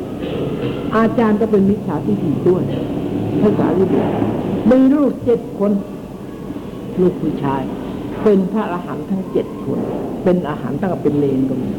[0.98, 2.64] อาจารย์ก็เป็นมิจฉาทิฏฐิด้วย
[3.42, 4.10] ภาษาลิบุตร
[4.72, 5.72] มีลูกเจ็ดคน
[7.00, 7.62] ลูกผู้ชาย
[8.24, 9.80] เป็นพระอรหันต์ทั้งเจ็ดคน
[10.24, 11.70] เป็นอาหารตั้งแต่เป็นเลนก็มี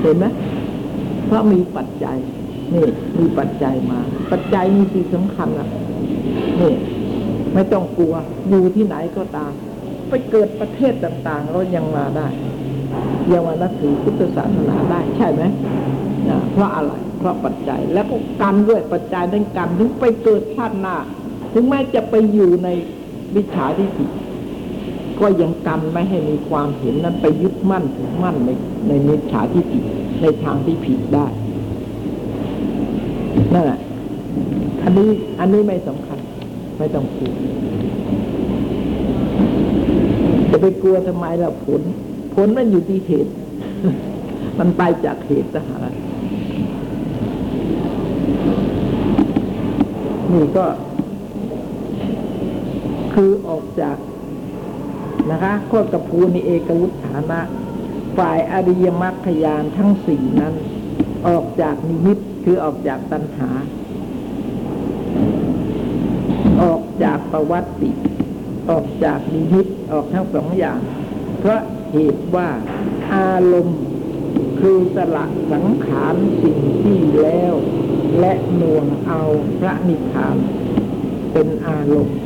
[0.00, 0.26] เห็นไหม
[1.26, 2.18] เพราะมีปัจจัย
[2.74, 2.86] นี่
[3.18, 3.98] มีปัจจัยมา
[4.32, 5.68] ปัจจัยมีสิ่งสำคัญอะ
[6.60, 6.72] นี่
[7.54, 8.14] ไม่ต้องกลัว
[8.48, 9.52] อยู่ที่ไหนก็ตาม
[10.08, 12.28] ไปเกิดประเทศต่างๆเรายังมาได้
[13.32, 15.42] ยังมานับถือพุทธศาสนาได้ใช่ไหม
[16.28, 20.96] นะเพราะอะไร เพราะปัจจัย แล้วก็กรรมด้วยปัจจัยดังกรรมถึงไปเกิดชาติหน้า
[21.52, 22.68] ถึงแม้จะไปอยู่ใน
[23.36, 24.10] วิชาที่ผิด
[25.20, 28.50] ก็ยังกันไม่ให้มีความเห็นนั้นไปยึดมั่นถือมั่นใน
[28.88, 29.84] ในมิจฉาที่ผิด
[30.22, 31.26] ในทางที่ผิดได้
[33.54, 33.80] นั่นแหละ
[34.82, 35.08] อันนี้
[35.40, 36.18] อันนี้ไม่สำคัญ
[36.80, 37.32] ไม่ต้องกลัว
[40.50, 41.82] จะไปกลัวทำไมล่ะผล
[42.34, 43.32] ผลมันอยู่ที่เหตุ
[44.58, 45.92] มันไปจากเหตุทหาร
[50.32, 50.66] นี่ก็
[53.14, 53.96] คือออกจาก
[55.30, 57.40] นะคะโคตรกับภูนิเอกวุฒฐานะ
[58.18, 60.54] ฝ่ายอริยมรรคยานทั้งสี่นั้น
[61.28, 63.50] ออกจากนิมิตคือออกจากตัณหา
[66.62, 67.90] ออก จากประวัติ
[68.70, 70.78] ออกจากนิมิตออกทั้งสองอย่าง
[71.40, 71.60] เพราะ
[71.92, 72.48] เหตุว่า
[73.14, 73.80] อารมณ์
[74.60, 77.54] คือสละสังขารสิ่งที่แล้ว
[78.20, 79.20] และน่วงเอา
[79.58, 80.36] พระนิพพาน
[81.32, 82.18] เป็นอารมณ์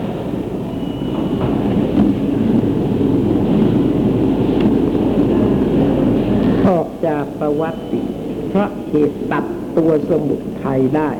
[6.68, 8.03] ออกจากประวัติ
[8.49, 9.45] เพราะเหตุตัด
[9.77, 11.11] ตัวสมุทไทยได้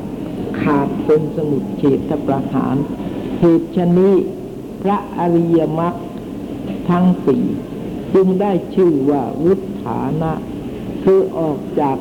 [0.61, 2.77] ขาดเป็นสมุทเฉทประหาร
[3.47, 4.15] เหตุชนี้
[4.83, 5.95] พระอริยมรรค
[6.91, 7.45] ทั้งสี่
[8.15, 10.33] จึงได้ชื่อว่าวุฒานะ
[11.05, 11.97] คือออกจาก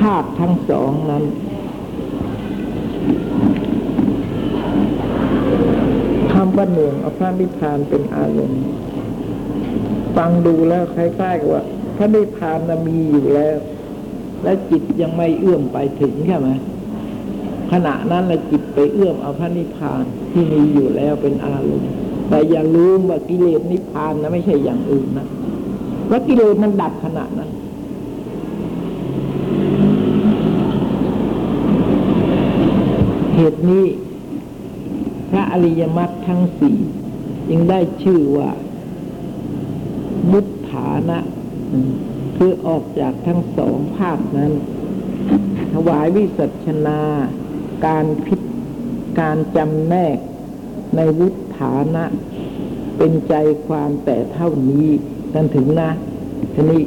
[0.00, 1.24] ภาคทั้งสองนั้น
[6.32, 8.62] คำว่าหน่วงเอาพระนิพพานเป็นอารมณ์
[10.16, 11.64] ฟังดูแล้วคล้ายๆกับว่า
[11.96, 13.56] พระนิพพานมีอยู่แล้ว
[14.42, 16.50] และจิตยังไม่เอื้อมไปถึงใช่ไหม
[17.72, 21.90] ขณะนั้นละจิตไปเอื้อมเอาพระนิพพานที่มีอยู่แล้วเป็นอารมณ์
[22.28, 25.26] แต่อย่าลืมว่ากิเลสนิพพานนะไม่ใช่อย่างอื่นนะ
[26.06, 27.50] เพราะกิเลสมันดับขณะนั้น
[33.34, 33.86] เหตุนี้
[35.30, 36.78] พระอริยมรรคทั้งสี่
[37.48, 38.50] จึงได้ชื่อว่า
[40.30, 41.18] มุตฐานะ
[42.36, 44.52] คือออกจากทั้งสองภาคนั้น
[45.72, 47.00] ถวายวิสัชนา
[47.86, 48.40] การพิจ
[49.20, 50.18] การจำแนก
[50.96, 52.04] ในวุฒานะ
[52.96, 53.34] เป็นใจ
[53.66, 54.88] ความแต่เท่านี้
[55.34, 55.90] กันถึงนะ
[56.54, 56.82] ทีนี้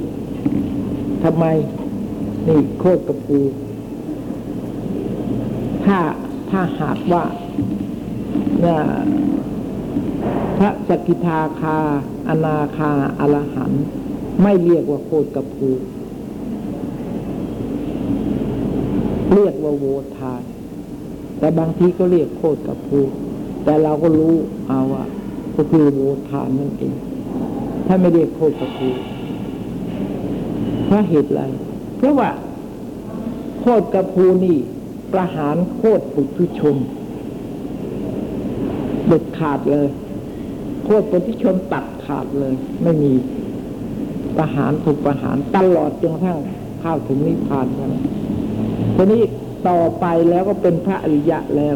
[1.23, 1.45] ทำไม
[2.47, 3.39] นี่โคตรกระปู
[5.85, 5.99] ถ้า
[6.49, 7.23] ถ้าหากว่า
[8.61, 8.81] เนี่ย
[10.57, 11.77] พระสกิทาคา
[12.29, 13.71] อนาคาอรหัน
[14.43, 15.71] ไม่เรียกว่าโคตรกระปู
[19.33, 19.85] เรียกว่าโว
[20.17, 20.41] ทาน
[21.41, 22.99] แต่บางทีก็เรียกโคตรกับภู
[23.63, 24.33] แต่เราก็รู้
[24.67, 25.03] เอาว่า
[25.55, 26.95] ก็คือโวทานนั่นเอง
[27.87, 28.89] ถ้าไม่เรียกโคตรกับภู
[30.85, 31.41] เพราะเหตุอะไร
[31.97, 32.29] เพราะว่า
[33.59, 34.57] โคตรกับภูนี่
[35.13, 36.75] ประหารโคตรปุถุชน
[39.07, 39.87] เด็ดขาดเลย
[40.83, 43.11] โคตรปุถุชนตัดขาดเลย ไม่มี
[44.37, 46.39] ประหารถูกประหารตลอดจนกระทั่ง
[46.81, 47.89] ข้าวถึงนิพพานแล้ว
[48.95, 49.23] ทีนี้
[49.67, 51.75] ต่อไปแล้วก็เป็นพระอริยะแล้ว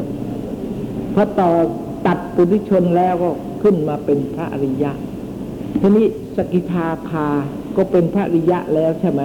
[1.13, 1.51] พอต่อ
[2.07, 3.29] ตัดปุถุชนแล้วก็
[3.63, 4.91] ขึ้นมาเป็นพระอริยะ
[5.81, 6.05] ทีนี้
[6.35, 7.27] สกิทาคา
[7.77, 9.21] ก็เป็นพระอริยะแล้วใช่ไหม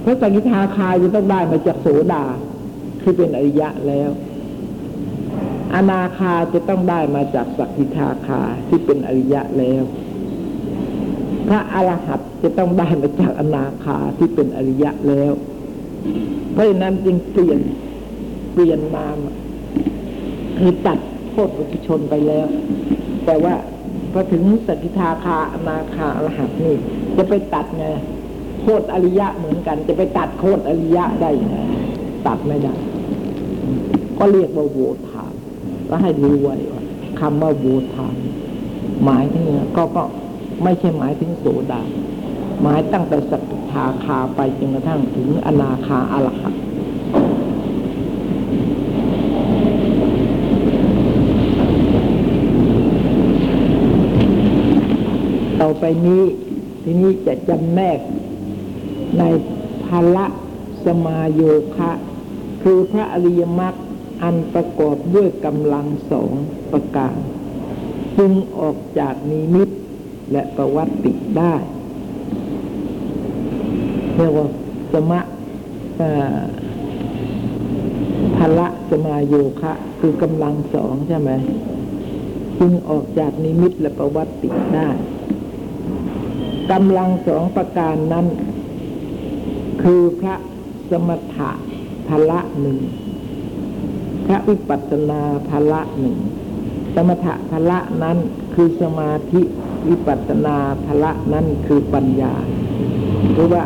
[0.00, 2.24] เพราะสกิทาคาจะต้องได้มาจากโสดา
[3.02, 4.10] คือเป็นอริยะแล้ว
[5.74, 9.82] อนาคาจะต้องได้มาจากสกิทาคาที่เป็นอริยะแล้ว
[11.48, 15.32] พระอรหัตจะต้องได้มาจากอนาคาที่เป็นอริยะแล้ว
[16.52, 17.60] เพราะฉะนั้นจึงเปลี่ยน
[18.52, 19.06] เปลี่ยนมา
[20.58, 20.98] คือตัด
[21.30, 22.46] โทษปุถุชนไปแล้ว
[23.26, 23.54] แต่ว่า
[24.12, 26.74] พอถึงสกิทาคาอนาคาอรหันต์นี่
[27.16, 27.86] จะไปตัดไง
[28.60, 31.56] โคตรอริยะเหมือนกัน จะไปตัดโคตรอริยะได้ไง
[32.26, 32.74] ตัดไม่ได้
[34.18, 34.78] ก็เรียกว่าโว
[35.08, 35.34] ทาน
[35.88, 36.82] แล้วให้รู้ไว้ว่า
[37.20, 38.14] คำว่าโวทาน
[39.04, 40.02] หมายถึงเนี่ยก็ก็
[40.62, 41.82] ไม่ใช่หมายถึงโสดา
[42.60, 46.54] หมายตั้งแต่สกิทาคาไปจนกระทั่งถึงอนาคาอรหัต
[55.60, 56.22] ต่อไปนี้
[56.82, 57.98] ทีนี้จะจำแนก
[59.18, 59.22] ใน
[59.84, 60.26] ภละ
[60.84, 61.40] สมาโย
[61.76, 61.90] คะ
[62.62, 63.74] คือพระอริยมรรค
[64.22, 66.32] อันประกอบด้วยกำลังสอง
[66.72, 67.14] ประการ
[68.18, 69.68] จึงออกจากนิมิต
[70.32, 71.54] และประวัติได้
[74.20, 74.48] เรียกว่า
[74.92, 75.20] สมะ
[75.98, 76.40] เอ่อ
[78.36, 81.30] ภละสมาโยคะ คือกำลังสองใช่ไหม
[82.58, 84.32] จึงออกจากนิมิตและประวัติ
[84.74, 84.88] ได้
[86.72, 88.26] กำลังสองประการนั้น
[89.82, 90.34] คือพระ
[90.90, 91.50] สมถะ
[92.08, 92.78] ภละหนึ่ง
[94.26, 96.16] พระวิปัสสนาภละหนึ่ง
[96.94, 98.18] สมถะภละนั้น
[98.54, 99.42] คือสมาธิ
[99.88, 100.56] วิปัสสนา
[100.86, 102.34] ภละนั้นคือปัญญา
[103.34, 103.62] หรือว่า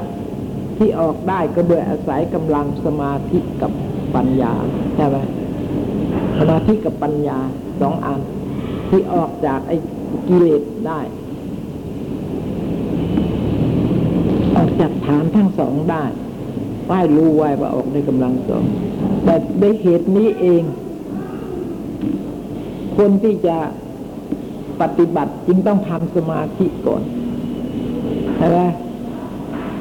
[0.79, 3.73] ที่ออกได้ก็โดยอาศัยกำลังสมาธิกับ
[4.15, 4.53] ปัญญา
[4.97, 5.17] ใช่ไหม
[6.39, 7.39] สมาธิกับปัญญา
[7.81, 8.21] สองอัน
[8.91, 9.77] ที่ออกจากไอ้
[10.29, 11.01] กิเลสได้
[14.57, 16.05] ออกจากฐานทั้งสองได้
[16.91, 18.65] ป้ายรู้ไว้ว่าออกในกำลังสอง
[19.25, 20.63] แต่ในเหตุนี้เอง
[22.97, 23.57] คนที่จะ
[24.81, 27.03] ปฏิบัติจึงต้องทำสมาธิก่อน
[28.37, 28.61] ใช่ไหม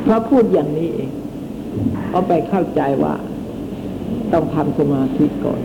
[0.03, 1.11] เพราะพูดอย่างนี้เอง
[2.11, 3.13] เอาไปเข้าใจว่า
[4.33, 5.61] ต้องทำสมาธิก่อน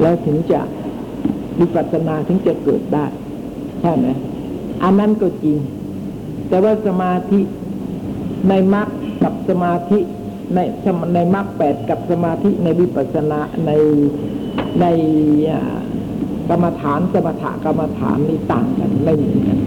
[0.00, 0.60] แล้วถึงจะ
[1.60, 3.06] วิปัสสนาถึงจะเกิดได้
[3.80, 4.06] ใช่ไหม
[4.82, 5.58] อันนั้นก็จริง
[6.48, 7.40] แต่ว่าสมาธิ
[8.48, 8.88] ในมรรค
[9.22, 9.98] กับสมาธิ
[10.54, 10.58] ใน
[11.14, 13.70] ในมรรคแปดกับสมาธิในวิปัสสนาใน
[14.80, 14.86] ใน
[16.48, 19.58] กรรมฐานสมถกรรมฐานนี่ต่างกันไม่เหมือนกัน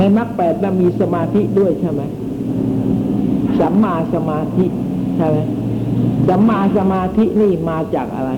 [0.00, 2.02] ในมรรคแปดนั้นมีสมาธิด้วยใช่ไหม
[3.60, 4.66] สัมมาสมาธิ
[5.16, 5.38] ใช่ไหม
[6.28, 8.30] สัมมาสมาธินี่มาจากอะไร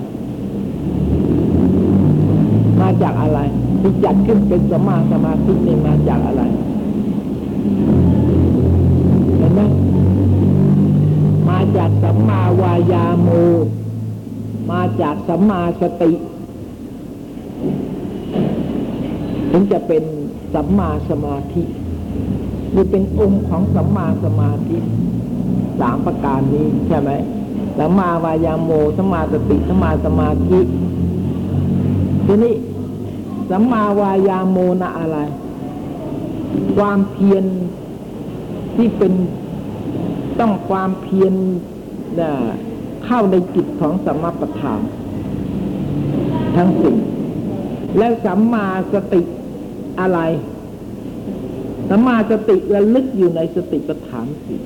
[2.81, 3.39] มาจากอะไร
[3.81, 6.43] ที่จัดขึ้นเป็นสัมมาสมาธินี่มาจากอะไร
[9.37, 9.61] เห็นไหม
[11.49, 13.29] มาจากสัมมาวายาโม
[14.71, 16.11] มาจากสัมมาสติ
[19.51, 20.03] ถึงจะเป็น
[20.53, 21.63] สัมมาสมาธิ
[22.75, 24.77] นี่เป็นองค์ของสัมมาสมาธิ
[25.79, 27.11] สามประการนี้ใช่ไหม
[27.77, 30.59] สัมมาวายาโมสัมมาสติสัมมาสมาธิ
[32.25, 32.55] ทีนี้
[33.49, 35.17] สัมมาวายาโมนะอะไร
[36.77, 37.43] ความเพียร
[38.75, 39.13] ที่เป็น
[40.39, 41.33] ต้องความเพียร
[42.19, 42.31] น่ะ
[43.05, 44.79] เข้าในจิตของสัมมาประธาน
[46.55, 46.95] ทั้งสิ่ง
[47.97, 49.21] แล้วสัมมาสติ
[49.99, 50.19] อะไร
[51.89, 54.59] สัมมาสติระลึกอยู่ในสติปัฏฐานสี่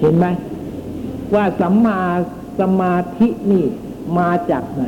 [0.00, 0.26] เห็นไหม
[1.34, 2.00] ว่าสัมมา
[2.60, 3.64] สมาธินี่
[4.18, 4.82] มาจากไหน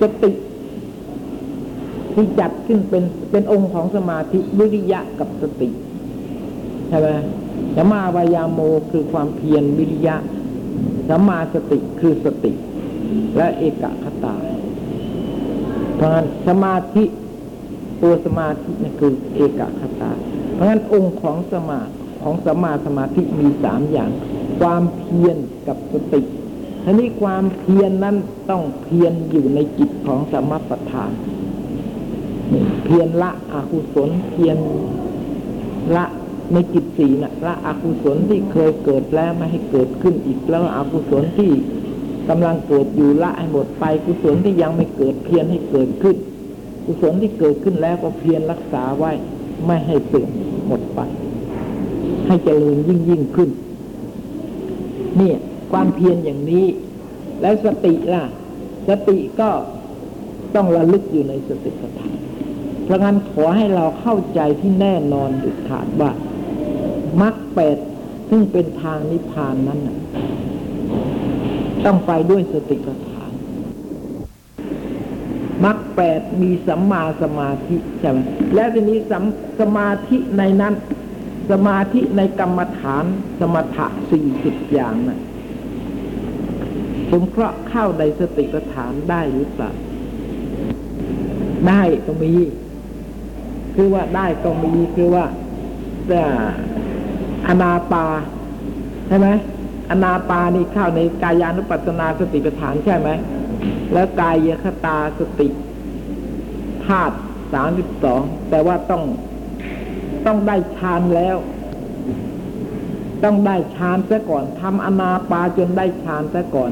[0.00, 0.32] สติ
[2.14, 5.68] ที่จัดขึ้นเป็นเป็นองค์ของสมาธิวิริยะกับสติ
[6.88, 7.08] ใช่ไหม
[7.76, 10.16] สัมมาวายาโมคือความเพียรวิริยะ
[11.08, 12.52] สัมมาสติคือสติ
[13.36, 14.34] และเอกคตา
[15.96, 17.04] เพราะฉะนั้นสมาธิ
[18.02, 20.10] ตัวสมาธินี่คือเอกคตา
[20.54, 21.80] เพราะฉะนั้นองค์ของสมา
[22.22, 24.10] ของสมาสมาธิมีสามอย่าง
[24.60, 25.36] ความเพียร
[25.68, 26.20] กับสติ
[26.84, 28.16] ทีนี้ความเพียรนนั้น
[28.50, 31.12] ต้องเพียรอยู่ในจิตของสมปทาน
[32.84, 34.58] เพียรละอกุศลเพียร
[35.96, 36.04] ละ
[36.52, 41.50] ในจิตสีนะ่ะละอกุศลที่เคยเกิดแล้วไม่ให้เกิดขึ้นอีกแล้วอกุศลที่
[42.28, 46.16] กำลังเกิดอยู่ละให้หมดไปกุศลที่ยังไม่เกิดเพียรให้เกิดขึ้น
[46.84, 49.12] กุศลที่เกิดขึ้นแล้วก็เพียรรักษาไว้
[49.66, 50.30] ไม่ให้เสื่อม
[50.66, 51.00] หมดไป
[52.26, 53.50] ให้เจริญยิ่งยิ่งขึ้น
[55.16, 55.38] เนี่ย
[55.72, 56.66] ความเพียรอย่างนี้
[57.40, 58.24] แล้วสติล่ะ
[58.88, 59.50] สติก็
[60.54, 62.16] ต้องระลึกอยู่ในสติปัฏฐาน
[62.84, 66.10] เพราะงั้นขอให้เราเข้าใจที่แน่นอนด็ดขาดว่า
[67.20, 67.78] มรรคแปด
[68.30, 69.80] ซึ่งเป็นทางนิพพานนั้น
[71.84, 73.09] ต้องไปด้วยสติปัฏฐาน
[76.00, 78.18] แปดมีสัมมาสมาธิใช่ไหม
[78.54, 79.24] แล้วทีนี้สัม
[79.60, 80.74] สมาธิในนั้น
[81.52, 83.04] สมาธิในกรรมฐาน
[83.40, 85.20] สมถะสี่สิบอย่างนะ่ะ
[87.10, 89.70] สงเคราะห์เข้าในสติปัฏฐานได้หรือเปล่า
[91.68, 92.32] ได้ก็มี
[93.74, 95.24] คือว่าได้ก็มีคือว่า
[96.08, 96.22] แต่
[97.48, 98.06] อนาปา
[99.08, 99.28] ใช่ไหม
[99.90, 103.08] อนาปานี่เข้าในกายานุปัสสนาสติปัฏฐานใช่ไหม
[103.92, 105.48] แล้วกายคตาสติ
[106.90, 107.12] ธาต
[107.54, 109.02] สามสิบสองแต่ว่าต้อง
[110.26, 111.36] ต้องได้ฌานแล้ว
[113.24, 116.70] ต้องได้ฌานซะก่อนทำอนาปาจนได้ฌานซะก่อน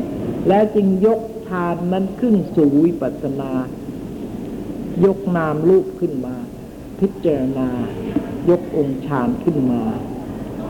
[0.49, 3.53] แล้วจึงยกฌานนั้นขึ้นสู่วิปัสสนา
[5.05, 6.37] ยกนามรูปขึ้นมา
[7.01, 7.69] พิจารณา
[8.51, 9.83] ยกองค์ฌานขึ้นมา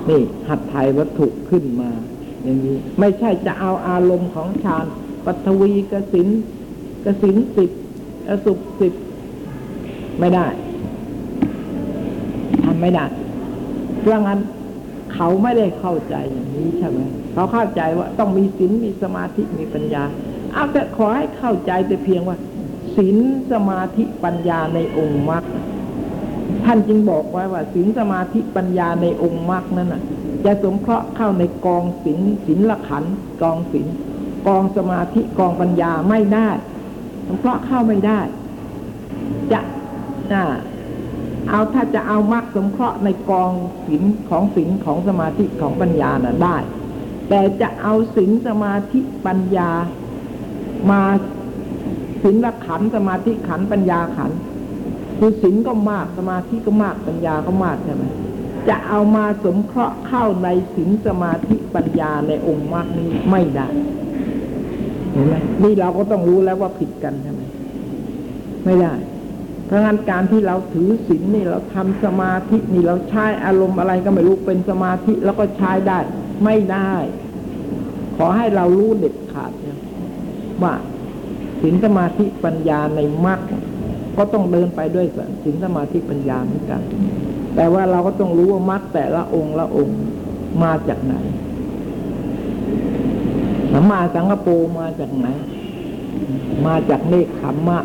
[0.09, 1.91] นี่ หัดไทยวัตถุขึ้นมา
[2.43, 4.85] อย่างนี้ ไม่ใช่จะเอาอารมณ์ของฌาน
[5.25, 6.29] ปัทวีกสิน
[7.05, 7.71] กสินสิบ
[8.29, 8.93] อสุปสิบ
[10.21, 10.47] ไม่ได้
[12.65, 13.05] ทำไม่ได้
[14.01, 14.41] เพราะงั้น
[15.15, 16.99] เขาไม่ได้เข้าใจอย่างนี้ใช่ไหม
[17.33, 20.03] เขาเข้าใจว่าต้องมีศีลมีสมาธิมีปัญญา
[20.53, 22.37] เอาแต่ขอให้เข้าใจแต่เพียงว่า
[22.97, 23.17] ศีล
[23.53, 25.45] สมาธิปัญญาในองค์มรรค
[26.65, 30.03] ท่านจึงบอกไว้ว่าศีลสมาธิปัญญาในองค์มรรคนั้นน่ะ
[30.45, 33.05] จะสงเคราะห์เข้าในกองศีลศีลละขัน
[33.43, 33.87] กองศีล
[34.47, 36.49] กองสมาธิกองปัญญาไม่ได้
[37.27, 38.21] สงเคราะห์เข้าไม่ได้
[39.53, 39.61] จะ
[40.33, 40.45] อ่า
[41.51, 43.51] เอาถ้าจะเอามรรคสงเคราะห์ในกอง
[43.87, 46.57] ศีลของศีลของสมาธิของปัญญาน่ะได้
[47.29, 49.71] แต่จะเอาศีลสมาธิปัญญา
[50.91, 51.03] มา
[52.23, 54.31] ศีลละขันสมาธิขันปัญญาขัน
[55.19, 58.05] คือศีลก็มากสมาธิก็มากปัญญาก็มากใช่ไหม
[58.69, 63.69] จะเอามาสงเคราะห์เข้าในศีลสมาธิปัญญาในองค์มรรคนี้ไม่ได้
[65.13, 67.43] เห็นไหมนี่เราก็ต้องรู้แล้วว่าผิดกันใช่ไหม
[68.65, 68.93] ไม่ได้
[69.69, 75.99] เพราะงั้นการที่เราถือศีลนี่เราทำสมาธินี่เราใช้อารมณ์อะไรก็ไม่รู้เป็นสมาธิแล้วก็ใช้ได้
[76.45, 76.93] ไม่ได้
[78.17, 79.79] ขอให้เรารู้เด็ดขาดนะ
[80.63, 80.75] ว่า
[81.63, 83.41] ศีลสมาธิปัญญาในมรรค
[84.17, 85.07] ก็ต้องเดินไปด้วย
[85.45, 86.81] ศีลสมาธิปัญญาเหมือนกัน
[87.57, 89.99] แต่ว่าเราก็ต้องรู้ว่ามรรคแต่ละองค์ละองค์
[90.63, 91.15] มาจากไหน
[93.73, 95.27] สัมมาสังกปรมาจากไหน
[96.67, 97.79] มาจากเนคขมมะ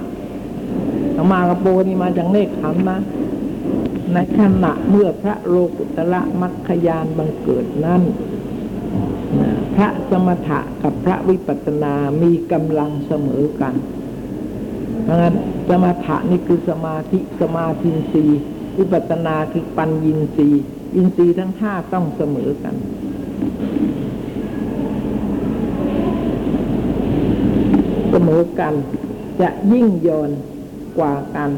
[1.24, 2.97] สัมมากระโปนี่มาจากเนคขมนะ
[4.13, 8.01] ในขณะเมื่อพระโลกุตระมัคคยานบังเกิดนั้น
[9.76, 13.76] พระสมถะกับพระวิปัสนามีกำลังเสมอกัน
[15.03, 15.36] เพราะงั้น
[15.69, 18.26] สมถะนี่คือสมาธิสมาธินรี
[18.78, 20.49] วิปัสนาคือปัญญินรี
[20.95, 22.76] อินทรีย์ทั้งห้าต้องเสมอกัน
[28.11, 28.74] เสมอกัน
[29.41, 30.32] จะยิ่งยน
[30.97, 31.51] กว่ากัน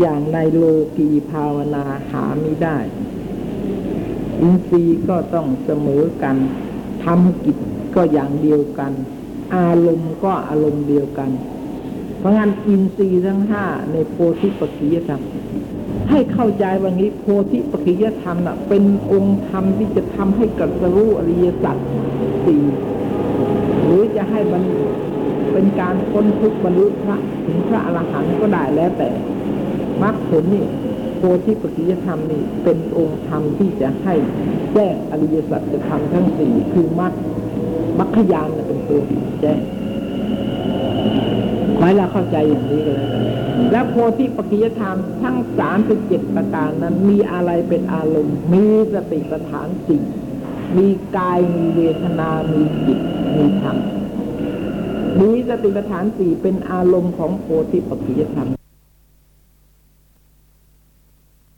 [0.00, 0.64] อย่างในโล
[0.96, 2.76] กีภาวนาหาไม่ได้
[4.40, 6.36] อินทรีย์ก็ต้องเสมอกัน
[7.04, 7.56] ทำกิจ
[7.94, 8.92] ก็อย่างเดียวกัน
[9.56, 11.30] อารมณ์ก็อารมณ์เดียวกัน
[12.18, 15.22] เพราะงั้นอินทรีย์ทั้งห้าในโพธิปัจจิยธรรม
[16.10, 21.76] ให้เข้าใจว่างี้โพธิปัจจิยธรรมน่ะ เป็นองค์ธรรมที่จะทำให้กัสรู้อริยสัจ
[22.44, 22.62] สี่
[23.84, 24.62] หรือจะให้มัน
[25.54, 29.08] เป็นการพ้นทุกข์บรรลุพระถึงพระอรหันต์ก็ได้แล้วแต่
[30.02, 30.64] มรรคผลนี่
[31.18, 34.14] โพธิปัจจยธรรมนี่เป็นองค์ธรรมที่จะให้
[34.72, 37.12] แจ้งอริยสัจธรรมทั้งสี่คือมรรค
[37.98, 39.02] มรรคยานเป็นตัว
[39.40, 39.60] แจ้ง
[41.76, 42.98] ขอให้เราเข้าใจอย่างนี้กัน
[43.72, 50.02] แล้วโพธิปัจจยธรรมทั้งสามเป็นเจ็ดประการนั้นมีอะไรเป็นอารมณ์ มีสติปัฏฐานสี่
[50.76, 52.98] มีกายมีเวทนา มีจิต
[53.36, 53.76] มีธรรม
[55.20, 58.48] มีสติปัฏฐานสี่เป็นอารมณ์ของโพธิปัจจิยธรรม